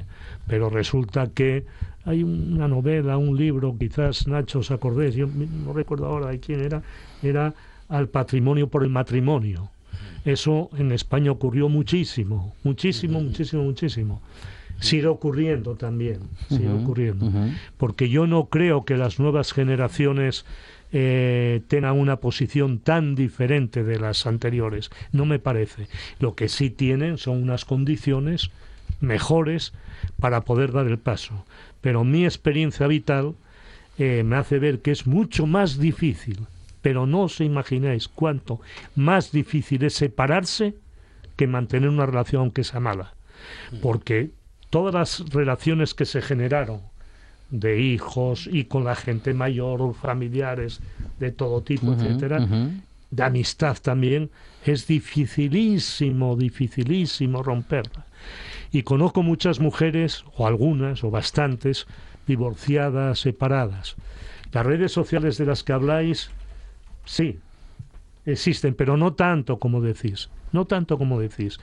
[0.47, 1.65] Pero resulta que
[2.05, 6.61] hay una novela, un libro, quizás Nacho os acordéis, yo no recuerdo ahora de quién
[6.61, 6.81] era,
[7.21, 7.53] era
[7.89, 9.69] Al patrimonio por el matrimonio.
[10.23, 14.21] Eso en España ocurrió muchísimo, muchísimo, muchísimo, muchísimo.
[14.79, 17.29] Sigue ocurriendo también, sigue ocurriendo.
[17.77, 20.45] Porque yo no creo que las nuevas generaciones
[20.93, 24.89] eh, tengan una posición tan diferente de las anteriores.
[25.11, 25.87] No me parece.
[26.19, 28.51] Lo que sí tienen son unas condiciones
[28.99, 29.73] mejores
[30.19, 31.45] para poder dar el paso.
[31.81, 33.35] Pero mi experiencia vital
[33.97, 36.47] eh, me hace ver que es mucho más difícil,
[36.81, 38.61] pero no os imagináis cuánto
[38.95, 40.75] más difícil es separarse
[41.35, 43.13] que mantener una relación aunque sea mala.
[43.81, 44.31] Porque
[44.69, 46.90] todas las relaciones que se generaron
[47.51, 50.81] de hijos y con la gente mayor, familiares
[51.19, 52.47] de todo tipo, Ujú, etcétera,
[53.11, 54.31] de amistad también,
[54.65, 58.07] es dificilísimo, dificilísimo romperla.
[58.71, 61.87] Y conozco muchas mujeres, o algunas, o bastantes,
[62.25, 63.97] divorciadas, separadas.
[64.51, 66.31] Las redes sociales de las que habláis,
[67.05, 67.39] sí,
[68.25, 70.29] existen, pero no tanto como decís.
[70.51, 71.59] No tanto como decís.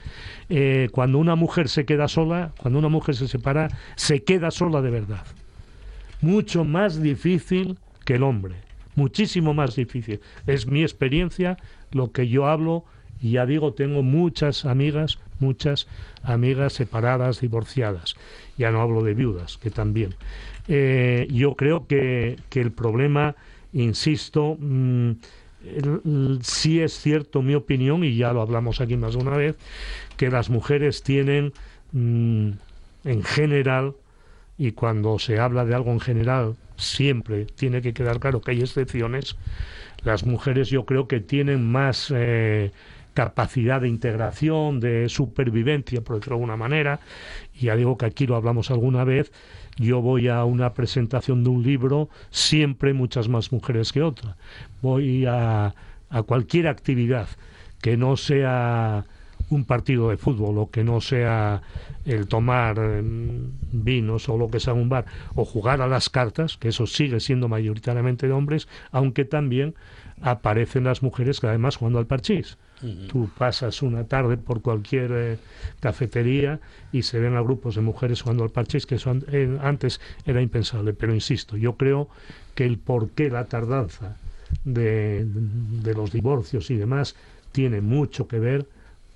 [0.49, 4.81] Eh, cuando una mujer se queda sola, cuando una mujer se separa, se queda sola
[4.81, 5.25] de verdad.
[6.21, 8.55] Mucho más difícil que el hombre.
[8.95, 10.19] Muchísimo más difícil.
[10.47, 11.57] Es mi experiencia,
[11.91, 12.83] lo que yo hablo,
[13.21, 15.87] y ya digo, tengo muchas amigas, muchas
[16.23, 18.15] amigas separadas, divorciadas.
[18.57, 20.15] Ya no hablo de viudas, que también.
[20.67, 23.35] Eh, yo creo que, que el problema,
[23.73, 25.11] insisto, mm,
[26.41, 29.55] sí es cierto mi opinión, y ya lo hablamos aquí más de una vez,
[30.17, 31.53] que las mujeres tienen,
[31.91, 32.51] mm,
[33.05, 33.93] en general,
[34.59, 38.59] y cuando se habla de algo en general, siempre tiene que quedar claro que hay
[38.59, 39.37] excepciones,
[40.03, 42.71] las mujeres yo creo que tienen más eh,
[43.13, 46.99] capacidad de integración, de supervivencia, por decirlo de alguna manera.
[47.53, 49.31] Y ya digo que aquí lo hablamos alguna vez.
[49.77, 54.35] Yo voy a una presentación de un libro, siempre muchas más mujeres que otra.
[54.81, 55.73] Voy a,
[56.09, 57.27] a cualquier actividad
[57.81, 59.05] que no sea
[59.49, 61.61] un partido de fútbol o que no sea
[62.05, 63.01] el tomar eh,
[63.71, 67.19] vinos o lo que sea un bar o jugar a las cartas, que eso sigue
[67.19, 69.75] siendo mayoritariamente de hombres, aunque también
[70.21, 72.57] aparecen las mujeres que además jugando al parchís.
[73.09, 75.37] Tú pasas una tarde por cualquier eh,
[75.81, 76.59] cafetería
[76.93, 79.99] y se ven a grupos de mujeres jugando al parchís, que eso an- eh, antes
[80.25, 80.93] era impensable.
[80.93, 82.07] Pero insisto, yo creo
[82.55, 84.15] que el porqué, la tardanza
[84.63, 87.15] de, de los divorcios y demás,
[87.51, 88.65] tiene mucho que ver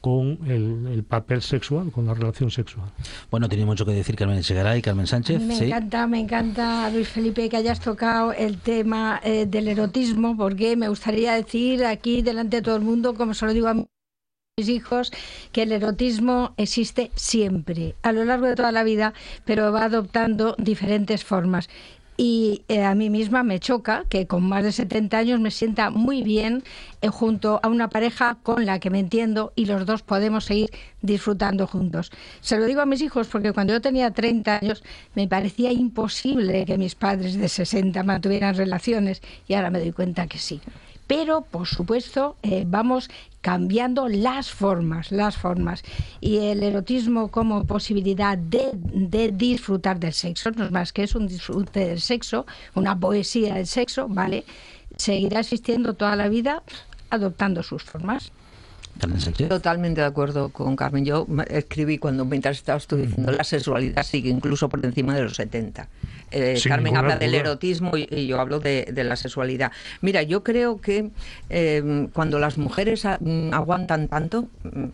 [0.03, 2.89] con el, el papel sexual, con la relación sexual.
[3.31, 5.41] Bueno, tiene mucho que decir Carmen Segaray y Carmen Sánchez.
[5.41, 5.63] me sí.
[5.63, 10.89] encanta, me encanta, Luis Felipe, que hayas tocado el tema eh, del erotismo, porque me
[10.89, 13.87] gustaría decir aquí delante de todo el mundo, como se lo digo a mis
[14.67, 15.13] hijos,
[15.53, 19.13] que el erotismo existe siempre, a lo largo de toda la vida,
[19.45, 21.69] pero va adoptando diferentes formas.
[22.15, 25.89] Y eh, a mí misma me choca que con más de 70 años me sienta
[25.89, 26.63] muy bien
[27.01, 30.69] eh, junto a una pareja con la que me entiendo y los dos podemos seguir
[31.01, 32.11] disfrutando juntos.
[32.41, 34.83] Se lo digo a mis hijos porque cuando yo tenía 30 años
[35.15, 40.27] me parecía imposible que mis padres de 60 mantuvieran relaciones y ahora me doy cuenta
[40.27, 40.61] que sí.
[41.15, 43.07] Pero, por supuesto, eh, vamos
[43.41, 45.83] cambiando las formas, las formas.
[46.21, 51.13] Y el erotismo como posibilidad de, de disfrutar del sexo, no es más que es
[51.13, 54.43] un disfrute del sexo, una poesía del sexo, ¿vale?
[54.97, 56.63] Seguirá existiendo toda la vida
[57.11, 58.31] adoptando sus formas.
[59.49, 61.03] Totalmente de acuerdo con Carmen.
[61.03, 65.35] Yo escribí cuando mientras estabas tú diciendo la sexualidad sigue incluso por encima de los
[65.35, 65.87] 70.
[66.33, 69.71] Eh, Carmen habla del erotismo y, y yo hablo de, de la sexualidad.
[70.01, 71.11] Mira, yo creo que
[71.49, 74.87] eh, cuando las mujeres mm, aguantan tanto, mm,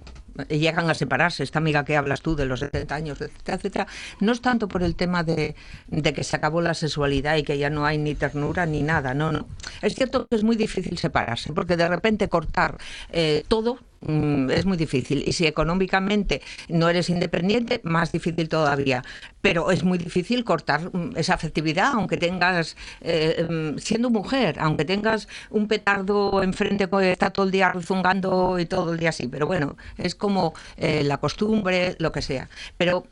[0.49, 3.87] llegan a separarse, esta amiga que hablas tú de los 70 años, etcétera, etcétera,
[4.19, 5.55] no es tanto por el tema de,
[5.87, 9.13] de que se acabó la sexualidad y que ya no hay ni ternura ni nada,
[9.13, 9.47] no, no.
[9.81, 12.77] Es cierto que es muy difícil separarse, porque de repente cortar
[13.11, 15.23] eh, todo mm, es muy difícil.
[15.27, 19.03] Y si económicamente no eres independiente, más difícil todavía.
[19.41, 24.85] Pero es muy difícil cortar mm, esa afectividad, aunque tengas, eh, mm, siendo mujer, aunque
[24.85, 29.27] tengas un petardo enfrente que está todo el día rezungando y todo el día así.
[29.27, 32.49] Pero bueno, es como eh, la costumbre, lo que sea.
[32.77, 33.05] Pero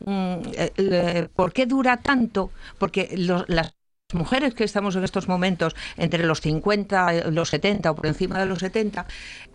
[0.78, 2.52] eh, ¿por qué dura tanto?
[2.78, 3.74] Porque los- las
[4.14, 8.46] mujeres que estamos en estos momentos entre los 50, los 70 o por encima de
[8.46, 9.06] los 70,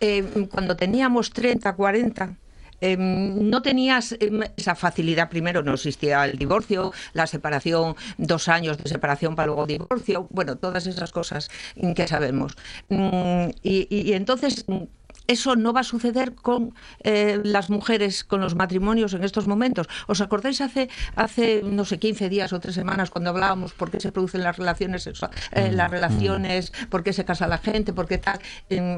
[0.00, 2.36] eh, cuando teníamos 30, 40,
[2.82, 5.30] eh, no tenías eh, esa facilidad.
[5.30, 10.56] Primero no existía el divorcio, la separación, dos años de separación para luego divorcio, bueno,
[10.56, 11.48] todas esas cosas
[11.96, 12.54] que sabemos.
[12.90, 14.66] Mm, y, entonces
[15.26, 19.88] eso no va a suceder con eh, las mujeres, con los matrimonios en estos momentos.
[20.06, 24.00] ¿Os acordáis hace, hace no sé, 15 días o tres semanas cuando hablábamos por qué
[24.00, 25.38] se producen las relaciones sexuales,
[25.72, 28.38] las relaciones, por qué se casa la gente, por qué tal,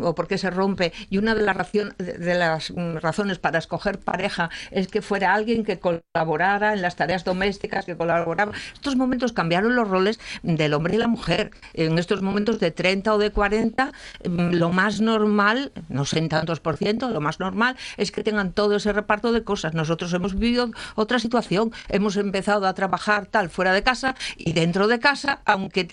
[0.02, 0.92] o por qué se rompe?
[1.10, 5.02] Y una de las, racion- de- de las mm, razones para escoger pareja es que
[5.02, 8.52] fuera alguien que colaborara en las tareas domésticas, que colaboraba.
[8.72, 11.50] Estos momentos cambiaron los roles del hombre y la mujer.
[11.74, 16.28] En estos momentos de 30 o de 40, em, lo más normal, no sé en
[16.28, 19.74] tantos por ciento, lo más normal es que tengan todo ese reparto de cosas.
[19.74, 21.72] Nosotros hemos vivido otra situación.
[21.88, 25.88] Hemos empezado a trabajar tal fuera de casa y dentro de casa, aunque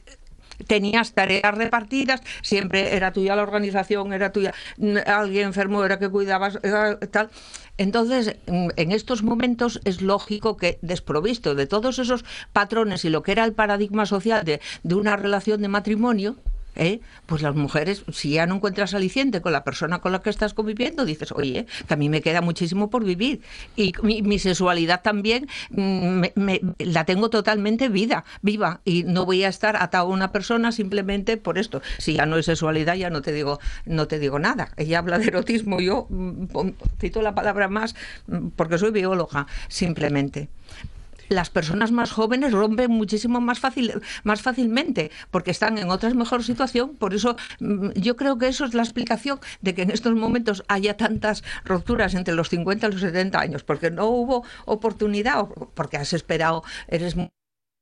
[0.67, 4.53] tenías tareas repartidas, siempre era tuya la organización, era tuya
[5.05, 6.59] alguien enfermo, era que cuidabas,
[7.11, 7.30] tal.
[7.78, 13.32] Entonces, en estos momentos es lógico que, desprovisto de todos esos patrones y lo que
[13.32, 16.36] era el paradigma social de, de una relación de matrimonio,
[16.82, 16.99] ¿eh?
[17.27, 20.53] pues las mujeres, si ya no encuentras aliciente con la persona con la que estás
[20.55, 23.41] conviviendo, dices, oye, que a mí me queda muchísimo por vivir.
[23.75, 28.82] Y mi, sexualidad también mm, me- la tengo totalmente vida, viva.
[28.84, 31.82] Y no voy a estar atado a una persona simplemente por esto.
[31.99, 34.69] Si ya no es sexualidad, ya no te digo, no te digo nada.
[34.75, 36.45] Ella habla de erotismo, yo mm,
[36.99, 40.49] cito la palabra más mm, porque soy bióloga, simplemente
[41.32, 46.43] las personas más jóvenes rompen muchísimo más fácil más fácilmente porque están en otra mejor
[46.43, 50.13] situación por eso mm, yo creo que eso es la explicación de que en estos
[50.13, 55.45] momentos haya tantas rupturas entre los 50 y los 70 años porque no hubo oportunidad
[55.73, 57.29] porque has esperado eres muy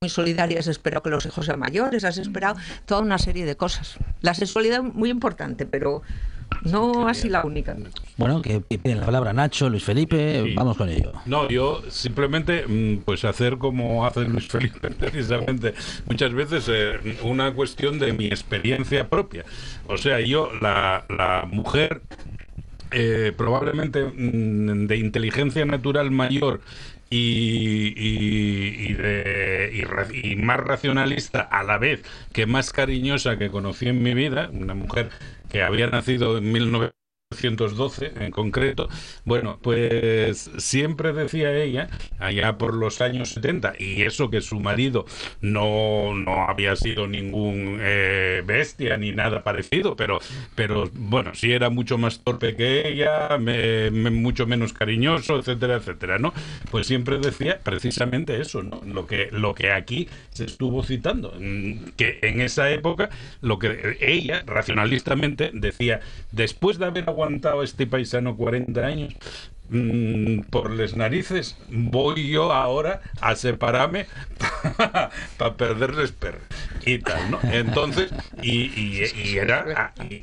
[0.01, 3.57] muy solidaria, has esperado que los hijos sean mayores, has esperado toda una serie de
[3.57, 3.97] cosas.
[4.21, 6.03] La sexualidad es muy importante, pero
[6.63, 7.75] no así la única.
[8.17, 11.13] Bueno, que piden la palabra Nacho, Luis Felipe, vamos con ello.
[11.25, 15.73] No, yo simplemente mm, pues hacer como hace Luis Felipe, precisamente.
[16.05, 19.45] Muchas veces eh, una cuestión de mi experiencia propia.
[19.87, 22.01] O sea, yo, la, la mujer
[22.91, 26.61] eh, probablemente mm, de inteligencia natural mayor
[27.11, 33.87] y, y, y de- y más racionalista a la vez que más cariñosa que conocí
[33.87, 35.09] en mi vida, una mujer
[35.49, 36.51] que había nacido en
[37.41, 38.87] 1912 en concreto,
[39.25, 45.05] bueno, pues siempre decía ella, allá por los años 70, y eso que su marido
[45.41, 50.19] no, no había sido ningún eh, bestia ni nada parecido, pero,
[50.55, 56.17] pero bueno, sí era mucho más torpe que ella, me- mucho menos cariñoso, etcétera, etcétera,
[56.19, 56.33] ¿no?
[56.71, 58.81] Pues siempre decía precisamente eso, ¿no?
[58.85, 63.09] Lo que, lo que aquí se estuvo citando, mm, que en esa época
[63.41, 65.99] lo que ella racionalistamente decía,
[66.31, 69.15] después de haber aguantado a este paisano 40 años,
[69.69, 74.07] mm, por las narices, voy yo ahora a separarme
[75.37, 76.39] para perderles perro
[76.85, 77.39] y tal, ¿no?
[77.51, 78.11] Entonces,
[78.41, 80.21] y, y- y era ah, y-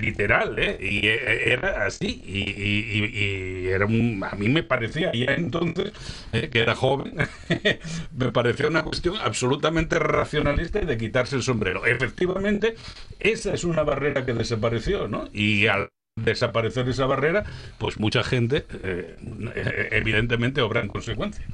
[0.00, 0.76] literal, ¿eh?
[0.80, 5.92] Y eh, era así, y- y- y era un, a mí me parecía ya entonces,
[6.32, 7.14] eh, que era joven,
[8.16, 11.86] me parecía una cuestión absolutamente racionalista y de quitarse el sombrero.
[11.86, 12.74] Efectivamente,
[13.20, 15.28] esa es una barrera que desapareció, ¿no?
[15.32, 15.88] Y al
[16.24, 17.44] desaparecer esa barrera,
[17.78, 19.16] pues mucha gente, eh,
[19.54, 21.44] eh, evidentemente, obra en consecuencia.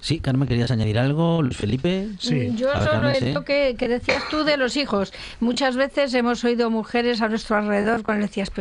[0.00, 1.42] Sí, Carmen, ¿querías añadir algo?
[1.42, 2.08] Luis Felipe.
[2.20, 3.26] Yo A ver, solo Carmen, sí.
[3.26, 5.12] esto que, que decías tú de los hijos.
[5.40, 8.52] Muchas veces hemos oído mujeres a nuestro alrededor cuando le decías,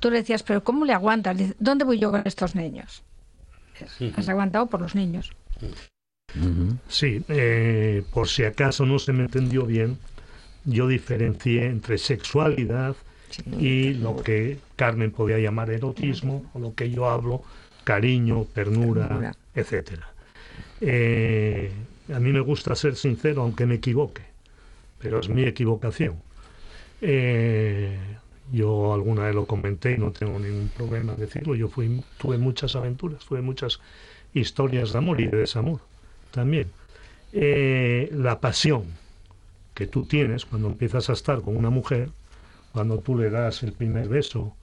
[0.00, 1.36] tú le decías, pero ¿cómo le aguantas?
[1.36, 3.02] Dice, ¿Dónde voy yo con estos niños?
[4.16, 5.32] Has aguantado por los niños.
[6.88, 9.98] Sí, eh, por si acaso no se me entendió bien,
[10.64, 12.96] yo diferencié entre sexualidad
[13.58, 17.42] y lo que Carmen podía llamar erotismo, o lo que yo hablo,
[17.84, 20.08] cariño, ternura, etcétera.
[20.80, 21.70] Eh,
[22.12, 24.22] a mí me gusta ser sincero, aunque me equivoque,
[24.98, 26.16] pero es mi equivocación.
[27.00, 27.96] Eh,
[28.52, 31.54] yo alguna vez lo comenté y no tengo ningún problema en decirlo.
[31.54, 33.80] Yo fui, tuve muchas aventuras, tuve muchas
[34.34, 35.80] historias de amor y de desamor
[36.30, 36.68] también.
[37.32, 38.84] Eh, la pasión
[39.74, 42.10] que tú tienes cuando empiezas a estar con una mujer,
[42.74, 44.54] cuando tú le das el primer beso,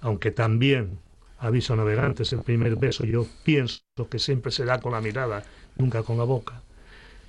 [0.00, 0.98] aunque también,
[1.38, 5.44] aviso navegantes, el primer beso yo pienso que siempre se da con la mirada,
[5.76, 6.62] nunca con la boca.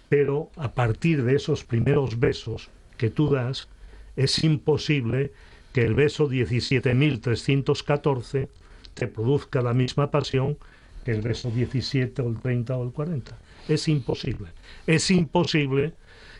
[0.07, 3.67] Pero a partir de esos primeros besos que tú das,
[4.15, 5.33] es imposible
[5.73, 8.47] que el beso 17.314
[8.93, 10.57] te produzca la misma pasión
[11.03, 13.37] que el beso 17 o el 30 o el 40.
[13.67, 14.51] Es imposible.
[14.87, 15.95] Es imposible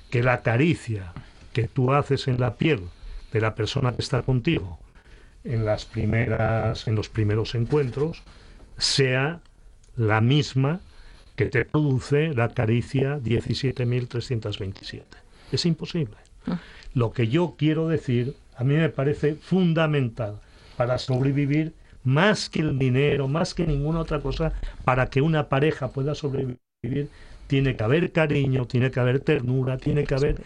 [0.09, 1.11] que la caricia
[1.51, 2.87] que tú haces en la piel
[3.31, 4.79] de la persona que está contigo
[5.43, 8.21] en las primeras en los primeros encuentros
[8.77, 9.41] sea
[9.95, 10.79] la misma
[11.35, 15.03] que te produce la caricia 17.327.
[15.51, 16.17] Es imposible.
[16.93, 20.39] Lo que yo quiero decir, a mí me parece fundamental
[20.77, 21.73] para sobrevivir
[22.03, 24.53] más que el dinero, más que ninguna otra cosa,
[24.83, 26.57] para que una pareja pueda sobrevivir,
[27.47, 30.41] tiene que haber cariño, tiene que haber ternura, tiene que haber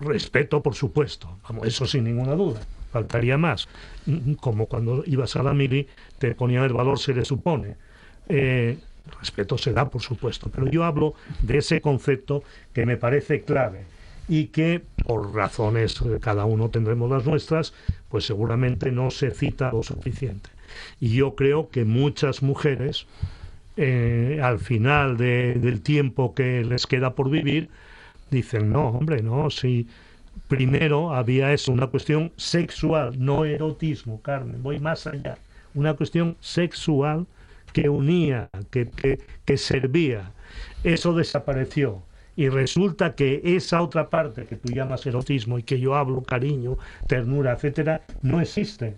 [0.00, 1.38] respeto, por supuesto.
[1.64, 2.60] Eso sin ninguna duda.
[2.92, 3.68] Faltaría más.
[4.06, 5.86] Mm, Como cuando ibas a la mili,
[6.18, 7.76] te ponían el valor se le supone.
[8.28, 8.78] Eh,
[9.20, 12.42] respeto se da, por supuesto, pero yo hablo de ese concepto
[12.72, 13.84] que me parece clave
[14.28, 17.72] y que por razones, eh, cada uno tendremos las nuestras,
[18.08, 20.50] pues seguramente no se cita lo suficiente.
[21.00, 23.06] Y yo creo que muchas mujeres,
[23.76, 27.68] eh, al final de- del tiempo que les queda por vivir,
[28.30, 29.88] dicen, no, hombre, no, si
[30.48, 35.38] primero había eso, una cuestión sexual, no erotismo, Carmen, voy más allá,
[35.74, 37.26] una cuestión sexual
[37.72, 40.32] que unía, que, que, que servía.
[40.82, 42.02] Eso desapareció.
[42.36, 46.78] Y resulta que esa otra parte que tú llamas erotismo y que yo hablo, cariño,
[47.06, 48.96] ternura, etcétera, no existe.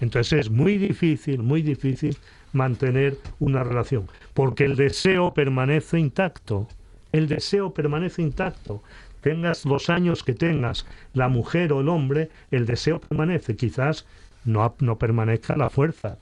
[0.00, 2.16] Entonces es muy difícil, muy difícil
[2.52, 6.68] mantener una relación, porque el deseo permanece intacto.
[7.12, 8.82] El deseo permanece intacto.
[9.20, 13.56] Tengas los años que tengas, la mujer o el hombre, el deseo permanece.
[13.56, 14.06] Quizás
[14.44, 16.18] no, no permanezca la fuerza,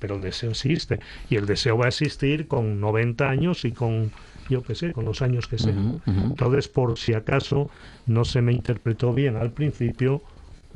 [0.00, 1.00] pero el deseo existe.
[1.30, 4.10] Y el deseo va a existir con 90 años y con,
[4.48, 6.02] yo qué sé, con los años que sean.
[6.06, 7.70] Entonces, por si acaso
[8.06, 10.22] no se me interpretó bien al principio,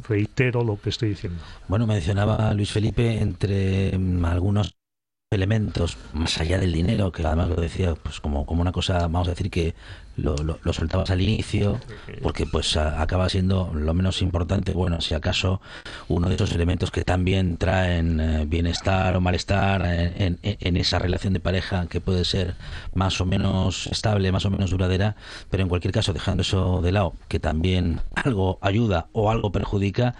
[0.08, 1.40] reitero lo que estoy diciendo.
[1.68, 4.75] Bueno, mencionaba Luis Felipe entre mm, algunos
[5.36, 9.28] elementos más allá del dinero, que además lo decía pues como, como una cosa, vamos
[9.28, 9.74] a decir que
[10.16, 11.78] lo, lo, soltabas al inicio,
[12.22, 15.60] porque pues acaba siendo lo menos importante, bueno, si acaso
[16.08, 20.98] uno de esos elementos que también traen eh, bienestar o malestar en, en- en esa
[20.98, 22.54] relación de pareja que puede ser
[22.94, 25.16] más o menos estable, más o menos duradera,
[25.50, 30.14] pero en cualquier caso, dejando eso de lado, que también algo ayuda o algo perjudica,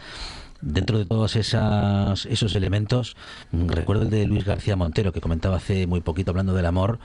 [0.67, 3.17] dentro de todos esas, esos elementos,
[3.53, 6.99] recuerdo el de Luis García Montero, que comentaba hace muy poquito hablando del amor,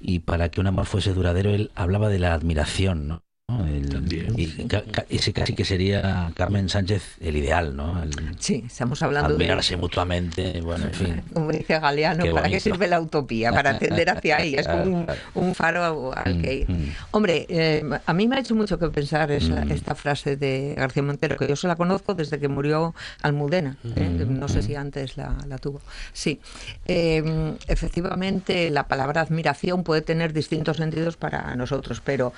[0.00, 3.22] y para que un amor fuese duradero, él hablaba de la admiración.
[3.48, 8.02] El- y ca- ca- ese casi que sería Carmen Sánchez el ideal, ¿no?
[8.02, 9.34] El Sí, estamos hablando de...
[9.36, 11.22] admirarse mutuamente, bueno, en fin.
[11.32, 13.50] Como dice Galeano, Qué ¿para qué sirve la utopía?
[13.50, 14.54] Para tender hacia ahí.
[14.54, 16.70] Es como un, un faro al que ir.
[16.70, 19.72] Mm, Hombre, eh, a mí me ha hecho mucho que pensar esa- Mm.
[19.72, 23.78] esta frase de García Montero, que yo se la conozco desde que murió Almudena.
[23.96, 24.08] ¿eh?
[24.26, 25.80] Mm, No sé si antes la, la tuvo.
[26.12, 26.38] Sí.
[26.86, 32.32] Eh, efectivamente, la palabra admiración puede tener distintos sentidos para nosotros, pero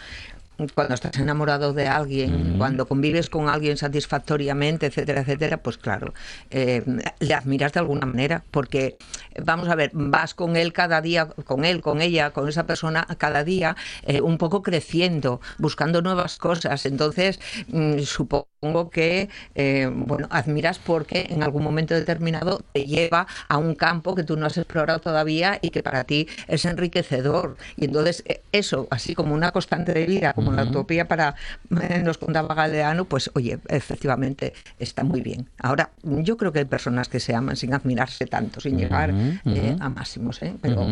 [0.74, 6.14] cuando estás enamorado de alguien, cuando convives con alguien satisfactoriamente, etcétera, etcétera, pues claro,
[6.50, 6.82] eh,
[7.20, 8.96] le admiras de alguna manera, porque
[9.42, 13.06] vamos a ver, vas con él cada día, con él, con ella, con esa persona
[13.18, 16.86] cada día, eh, un poco creciendo, buscando nuevas cosas.
[16.86, 18.49] Entonces, mm, supongo
[18.90, 24.22] que, eh, bueno, admiras porque en algún momento determinado te lleva a un campo que
[24.22, 27.56] tú no has explorado todavía y que para ti es enriquecedor.
[27.78, 31.34] Y entonces, eh, eso, así como una constante de vida, como la utopía para,
[31.80, 35.48] eh, nos contaba Galeano, pues oye, efectivamente está muy bien.
[35.62, 39.56] Ahora, yo creo que hay personas que se aman sin admirarse tanto, sin llegar Ujú,
[39.56, 39.82] eh, ujú.
[39.82, 40.52] a máximos, ¿eh?
[40.60, 40.86] pero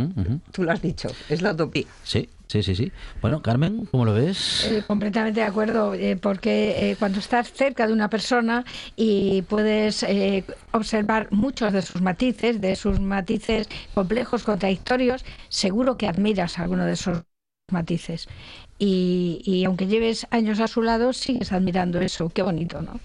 [0.53, 1.85] tú lo has dicho, es la utopía.
[2.03, 2.93] Sí, sí, sí, sí.
[3.21, 4.65] Bueno, Carmen, ¿cómo lo ves?
[4.65, 8.65] Eh, completamente de acuerdo, eh, porque eh, cuando estás cerca de una persona
[8.97, 16.09] y puedes eh, observar muchos de sus matices, de sus matices complejos, contradictorios, seguro que
[16.09, 17.23] admiras alguno de esos
[17.71, 18.27] matices.
[18.79, 22.29] Y, y aunque lleves años a su lado, sigues admirando eso.
[22.31, 23.01] Qué bonito, ¿no?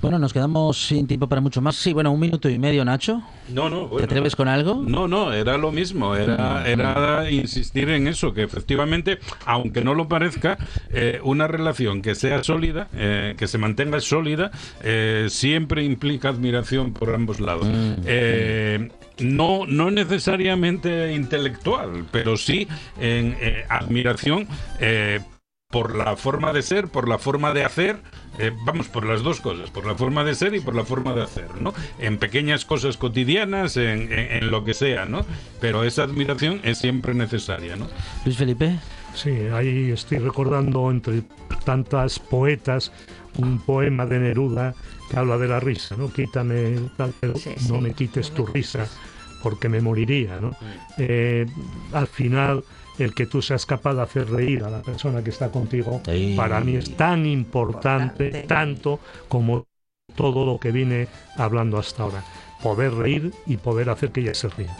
[0.00, 1.76] Bueno, nos quedamos sin tiempo para mucho más.
[1.76, 3.22] Sí, bueno, un minuto y medio, Nacho.
[3.48, 3.82] No, no.
[3.82, 4.04] ¿Te bueno.
[4.04, 4.82] atreves con algo?
[4.86, 10.08] No, no, era lo mismo, era, era insistir en eso, que efectivamente, aunque no lo
[10.08, 10.58] parezca,
[10.90, 14.50] eh, una relación que sea sólida, eh, que se mantenga sólida,
[14.82, 17.66] eh, siempre implica admiración por ambos lados.
[18.04, 18.88] Eh,
[19.18, 22.68] no, no necesariamente intelectual, pero sí
[23.00, 24.46] en eh, admiración
[24.80, 25.20] eh,
[25.70, 27.98] por la forma de ser, por la forma de hacer,
[28.38, 31.12] eh, vamos, por las dos cosas, por la forma de ser y por la forma
[31.12, 31.74] de hacer, ¿no?
[31.98, 35.26] En pequeñas cosas cotidianas, en, en- en lo que sea, ¿no?
[35.60, 37.86] Pero esa admiración es siempre necesaria, ¿no?
[38.24, 38.78] Luis Felipe.
[39.14, 41.22] Sí, ahí estoy recordando entre
[41.66, 42.90] tantas poetas
[43.36, 44.74] un poema de Neruda
[45.10, 46.10] que habla de la risa, ¿no?
[46.10, 48.86] Quítame, tal, pero Sí, no me quites tu risa
[49.42, 50.56] porque me moriría, ¿no?
[50.96, 51.44] Eh,
[51.92, 52.64] al final,
[52.98, 56.00] el que tú seas capaz de hacer reír a la persona que está contigo,
[56.36, 58.46] para mí es tan importante, Importante.
[58.48, 59.66] tanto como
[60.14, 62.24] todo lo que vine hablando hasta ahora.
[62.62, 64.76] Poder reír y poder hacer que ella se ría.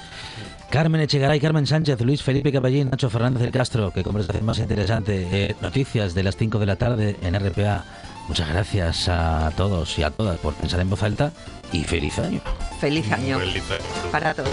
[0.71, 3.93] Carmen Echegaray, Carmen Sánchez, Luis Felipe Caballín, Nacho Fernández del Castro.
[3.93, 5.29] Qué conversación más interesante.
[5.31, 7.85] Eh, noticias de las 5 de la tarde en RPA.
[8.27, 11.33] Muchas gracias a todos y a todas por pensar en voz alta
[11.73, 12.41] y feliz año.
[12.81, 14.11] Feliz año Feliz año.
[14.13, 14.51] para todos.